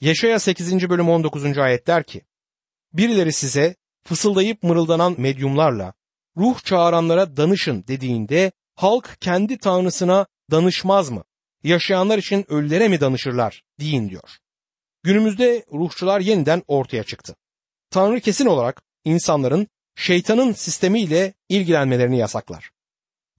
Yaşaya 0.00 0.38
8. 0.38 0.88
bölüm 0.90 1.08
19. 1.08 1.58
ayet 1.58 1.86
der 1.86 2.04
ki, 2.04 2.22
Birileri 2.92 3.32
size 3.32 3.76
fısıldayıp 4.04 4.62
mırıldanan 4.62 5.14
medyumlarla 5.18 5.92
ruh 6.36 6.60
çağıranlara 6.64 7.36
danışın 7.36 7.84
dediğinde 7.88 8.52
halk 8.76 9.16
kendi 9.20 9.58
tanrısına 9.58 10.26
danışmaz 10.50 11.10
mı? 11.10 11.24
Yaşayanlar 11.62 12.18
için 12.18 12.44
ölülere 12.48 12.88
mi 12.88 13.00
danışırlar 13.00 13.62
deyin 13.80 14.08
diyor. 14.08 14.38
Günümüzde 15.02 15.64
ruhçular 15.72 16.20
yeniden 16.20 16.62
ortaya 16.66 17.04
çıktı. 17.04 17.36
Tanrı 17.90 18.20
kesin 18.20 18.46
olarak 18.46 18.82
insanların 19.04 19.68
şeytanın 19.96 20.52
sistemiyle 20.52 21.34
ilgilenmelerini 21.48 22.18
yasaklar. 22.18 22.70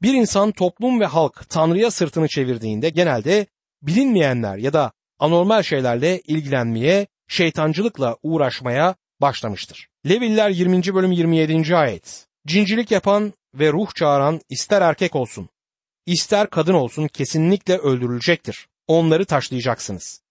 Bir 0.02 0.14
insan 0.14 0.52
toplum 0.52 1.00
ve 1.00 1.06
halk 1.06 1.50
Tanrı'ya 1.50 1.92
sırtını 1.92 2.28
çevirdiğinde 2.28 2.90
genelde 2.90 3.46
bilinmeyenler 3.82 4.58
ya 4.58 4.74
da 4.74 4.92
anormal 5.20 5.64
şeylerle 5.64 6.20
ilgilenmeye, 6.20 7.08
şeytancılıkla 7.28 8.18
uğraşmaya 8.24 8.96
başlamıştır. 9.22 9.88
Leviller 10.10 10.50
20. 10.50 10.84
bölüm 10.96 11.12
27. 11.12 11.76
ayet. 11.76 12.28
Cincilik 12.48 12.92
yapan 12.92 13.34
ve 13.54 13.72
ruh 13.72 13.96
çağıran 13.96 14.42
ister 14.50 14.82
erkek 14.82 15.16
olsun, 15.16 15.50
ister 16.06 16.50
kadın 16.50 16.74
olsun 16.74 17.08
kesinlikle 17.08 17.78
öldürülecektir. 17.78 18.68
Onları 18.88 19.26
taşlayacaksınız. 19.26 20.22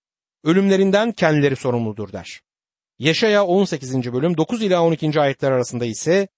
Ölümlerinden 0.45 1.13
kendileri 1.13 1.57
sorumludur 1.57 2.13
der. 2.13 2.41
Yaşaya 3.01 3.47
18. 3.47 4.13
bölüm 4.13 4.37
9 4.37 4.63
ila 4.63 4.83
12. 4.83 5.21
ayetler 5.21 5.51
arasında 5.53 5.85
ise 5.85 6.29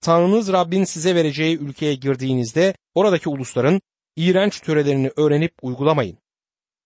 Tanrınız 0.00 0.52
Rabbin 0.52 0.84
size 0.84 1.14
vereceği 1.14 1.58
ülkeye 1.58 1.94
girdiğinizde 1.94 2.74
oradaki 2.94 3.28
ulusların 3.28 3.80
iğrenç 4.16 4.60
törelerini 4.60 5.10
öğrenip 5.16 5.54
uygulamayın. 5.62 6.18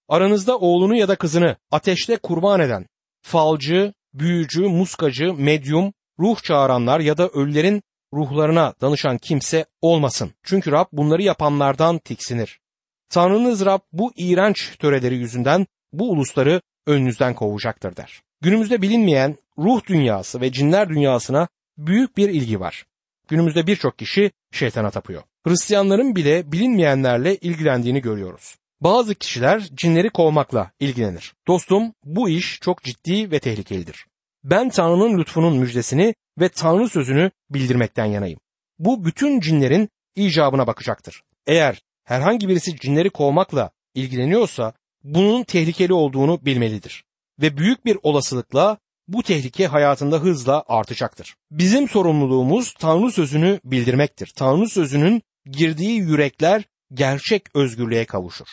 Aranızda 0.08 0.58
oğlunu 0.58 0.96
ya 0.96 1.08
da 1.08 1.16
kızını 1.16 1.56
ateşte 1.70 2.16
kurban 2.16 2.60
eden, 2.60 2.86
falcı, 3.22 3.92
büyücü, 4.14 4.60
muskacı, 4.60 5.34
medyum, 5.34 5.92
ruh 6.18 6.40
çağıranlar 6.42 7.00
ya 7.00 7.18
da 7.18 7.28
ölülerin 7.28 7.82
ruhlarına 8.12 8.74
danışan 8.80 9.18
kimse 9.18 9.66
olmasın. 9.80 10.32
Çünkü 10.42 10.72
Rab 10.72 10.86
bunları 10.92 11.22
yapanlardan 11.22 11.98
tiksinir. 11.98 12.60
Tanrınız 13.08 13.64
Rab 13.64 13.80
bu 13.92 14.12
iğrenç 14.16 14.76
töreleri 14.78 15.16
yüzünden 15.16 15.66
bu 15.92 16.10
ulusları 16.10 16.62
önünüzden 16.86 17.34
kovacaktır 17.34 17.96
der. 17.96 18.25
Günümüzde 18.46 18.82
bilinmeyen 18.82 19.36
ruh 19.58 19.86
dünyası 19.86 20.40
ve 20.40 20.52
cinler 20.52 20.88
dünyasına 20.88 21.48
büyük 21.78 22.16
bir 22.16 22.28
ilgi 22.28 22.60
var. 22.60 22.86
Günümüzde 23.28 23.66
birçok 23.66 23.98
kişi 23.98 24.30
şeytana 24.52 24.90
tapıyor. 24.90 25.22
Hristiyanların 25.46 26.16
bile 26.16 26.52
bilinmeyenlerle 26.52 27.36
ilgilendiğini 27.36 28.00
görüyoruz. 28.00 28.56
Bazı 28.80 29.14
kişiler 29.14 29.60
cinleri 29.74 30.10
kovmakla 30.10 30.70
ilgilenir. 30.80 31.34
Dostum 31.48 31.92
bu 32.04 32.28
iş 32.28 32.58
çok 32.60 32.82
ciddi 32.82 33.30
ve 33.30 33.38
tehlikelidir. 33.38 34.06
Ben 34.44 34.68
Tanrı'nın 34.68 35.18
lütfunun 35.18 35.56
müjdesini 35.56 36.14
ve 36.40 36.48
Tanrı 36.48 36.88
sözünü 36.88 37.30
bildirmekten 37.50 38.06
yanayım. 38.06 38.40
Bu 38.78 39.04
bütün 39.04 39.40
cinlerin 39.40 39.88
icabına 40.16 40.66
bakacaktır. 40.66 41.22
Eğer 41.46 41.82
herhangi 42.04 42.48
birisi 42.48 42.76
cinleri 42.76 43.10
kovmakla 43.10 43.70
ilgileniyorsa 43.94 44.72
bunun 45.04 45.44
tehlikeli 45.44 45.92
olduğunu 45.92 46.44
bilmelidir. 46.44 47.06
Ve 47.40 47.56
büyük 47.56 47.84
bir 47.84 47.98
olasılıkla 48.02 48.78
bu 49.08 49.22
tehlike 49.22 49.66
hayatında 49.66 50.18
hızla 50.18 50.64
artacaktır. 50.68 51.36
Bizim 51.50 51.88
sorumluluğumuz 51.88 52.74
Tanrı 52.74 53.10
sözünü 53.10 53.60
bildirmektir. 53.64 54.32
Tanrı 54.36 54.68
sözünün 54.68 55.22
girdiği 55.46 55.98
yürekler 55.98 56.64
gerçek 56.92 57.42
özgürlüğe 57.54 58.04
kavuşur. 58.04 58.46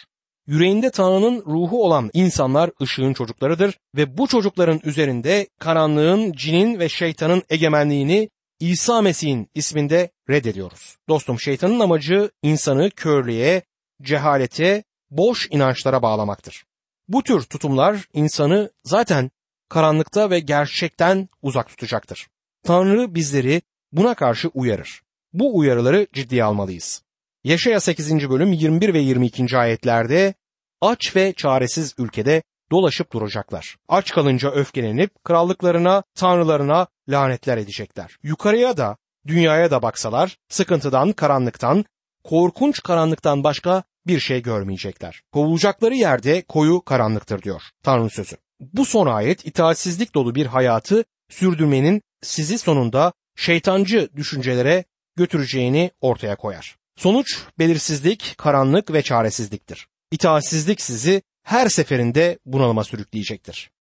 Yüreğinde 0.47 0.91
Tanrı'nın 0.91 1.43
ruhu 1.45 1.83
olan 1.83 2.09
insanlar 2.13 2.71
ışığın 2.81 3.13
çocuklarıdır 3.13 3.77
ve 3.95 4.17
bu 4.17 4.27
çocukların 4.27 4.79
üzerinde 4.83 5.47
karanlığın, 5.59 6.31
cinin 6.31 6.79
ve 6.79 6.89
şeytanın 6.89 7.43
egemenliğini 7.49 8.29
İsa 8.59 9.01
Mesih'in 9.01 9.49
isminde 9.55 10.11
reddediyoruz. 10.29 10.97
Dostum 11.09 11.39
şeytanın 11.39 11.79
amacı 11.79 12.31
insanı 12.41 12.89
körlüğe, 12.89 13.61
cehalete, 14.01 14.83
boş 15.11 15.47
inançlara 15.51 16.01
bağlamaktır. 16.01 16.63
Bu 17.07 17.23
tür 17.23 17.41
tutumlar 17.41 18.07
insanı 18.13 18.71
zaten 18.83 19.31
karanlıkta 19.69 20.29
ve 20.29 20.39
gerçekten 20.39 21.29
uzak 21.41 21.69
tutacaktır. 21.69 22.27
Tanrı 22.63 23.15
bizleri 23.15 23.61
buna 23.91 24.13
karşı 24.13 24.47
uyarır. 24.47 25.01
Bu 25.33 25.57
uyarıları 25.57 26.07
ciddiye 26.13 26.43
almalıyız. 26.43 27.03
Yaşaya 27.43 27.79
8. 27.79 28.29
bölüm 28.29 28.53
21 28.53 28.93
ve 28.93 28.99
22. 28.99 29.57
ayetlerde 29.57 30.33
aç 30.81 31.15
ve 31.15 31.33
çaresiz 31.33 31.95
ülkede 31.97 32.43
dolaşıp 32.71 33.13
duracaklar. 33.13 33.75
Aç 33.87 34.11
kalınca 34.11 34.51
öfkelenip 34.51 35.23
krallıklarına, 35.23 36.03
tanrılarına 36.15 36.87
lanetler 37.09 37.57
edecekler. 37.57 38.17
Yukarıya 38.23 38.77
da, 38.77 38.97
dünyaya 39.27 39.71
da 39.71 39.81
baksalar 39.81 40.37
sıkıntıdan, 40.49 41.11
karanlıktan, 41.11 41.85
korkunç 42.23 42.83
karanlıktan 42.83 43.43
başka 43.43 43.83
bir 44.07 44.19
şey 44.19 44.41
görmeyecekler. 44.41 45.21
Kovulacakları 45.31 45.95
yerde 45.95 46.41
koyu 46.41 46.81
karanlıktır 46.81 47.41
diyor 47.41 47.61
Tanrı 47.83 48.09
sözü. 48.09 48.35
Bu 48.59 48.85
son 48.85 49.07
ayet 49.07 49.45
itaatsizlik 49.45 50.15
dolu 50.15 50.35
bir 50.35 50.45
hayatı 50.45 51.03
sürdürmenin 51.29 52.01
sizi 52.21 52.57
sonunda 52.57 53.13
şeytancı 53.35 54.09
düşüncelere 54.15 54.83
götüreceğini 55.15 55.91
ortaya 56.01 56.35
koyar. 56.35 56.75
Sonuç 56.97 57.37
belirsizlik, 57.59 58.35
karanlık 58.37 58.93
ve 58.93 59.01
çaresizliktir. 59.01 59.87
İtaatsizlik 60.11 60.81
sizi 60.81 61.21
her 61.43 61.69
seferinde 61.69 62.39
bunalıma 62.45 62.83
sürükleyecektir. 62.83 63.71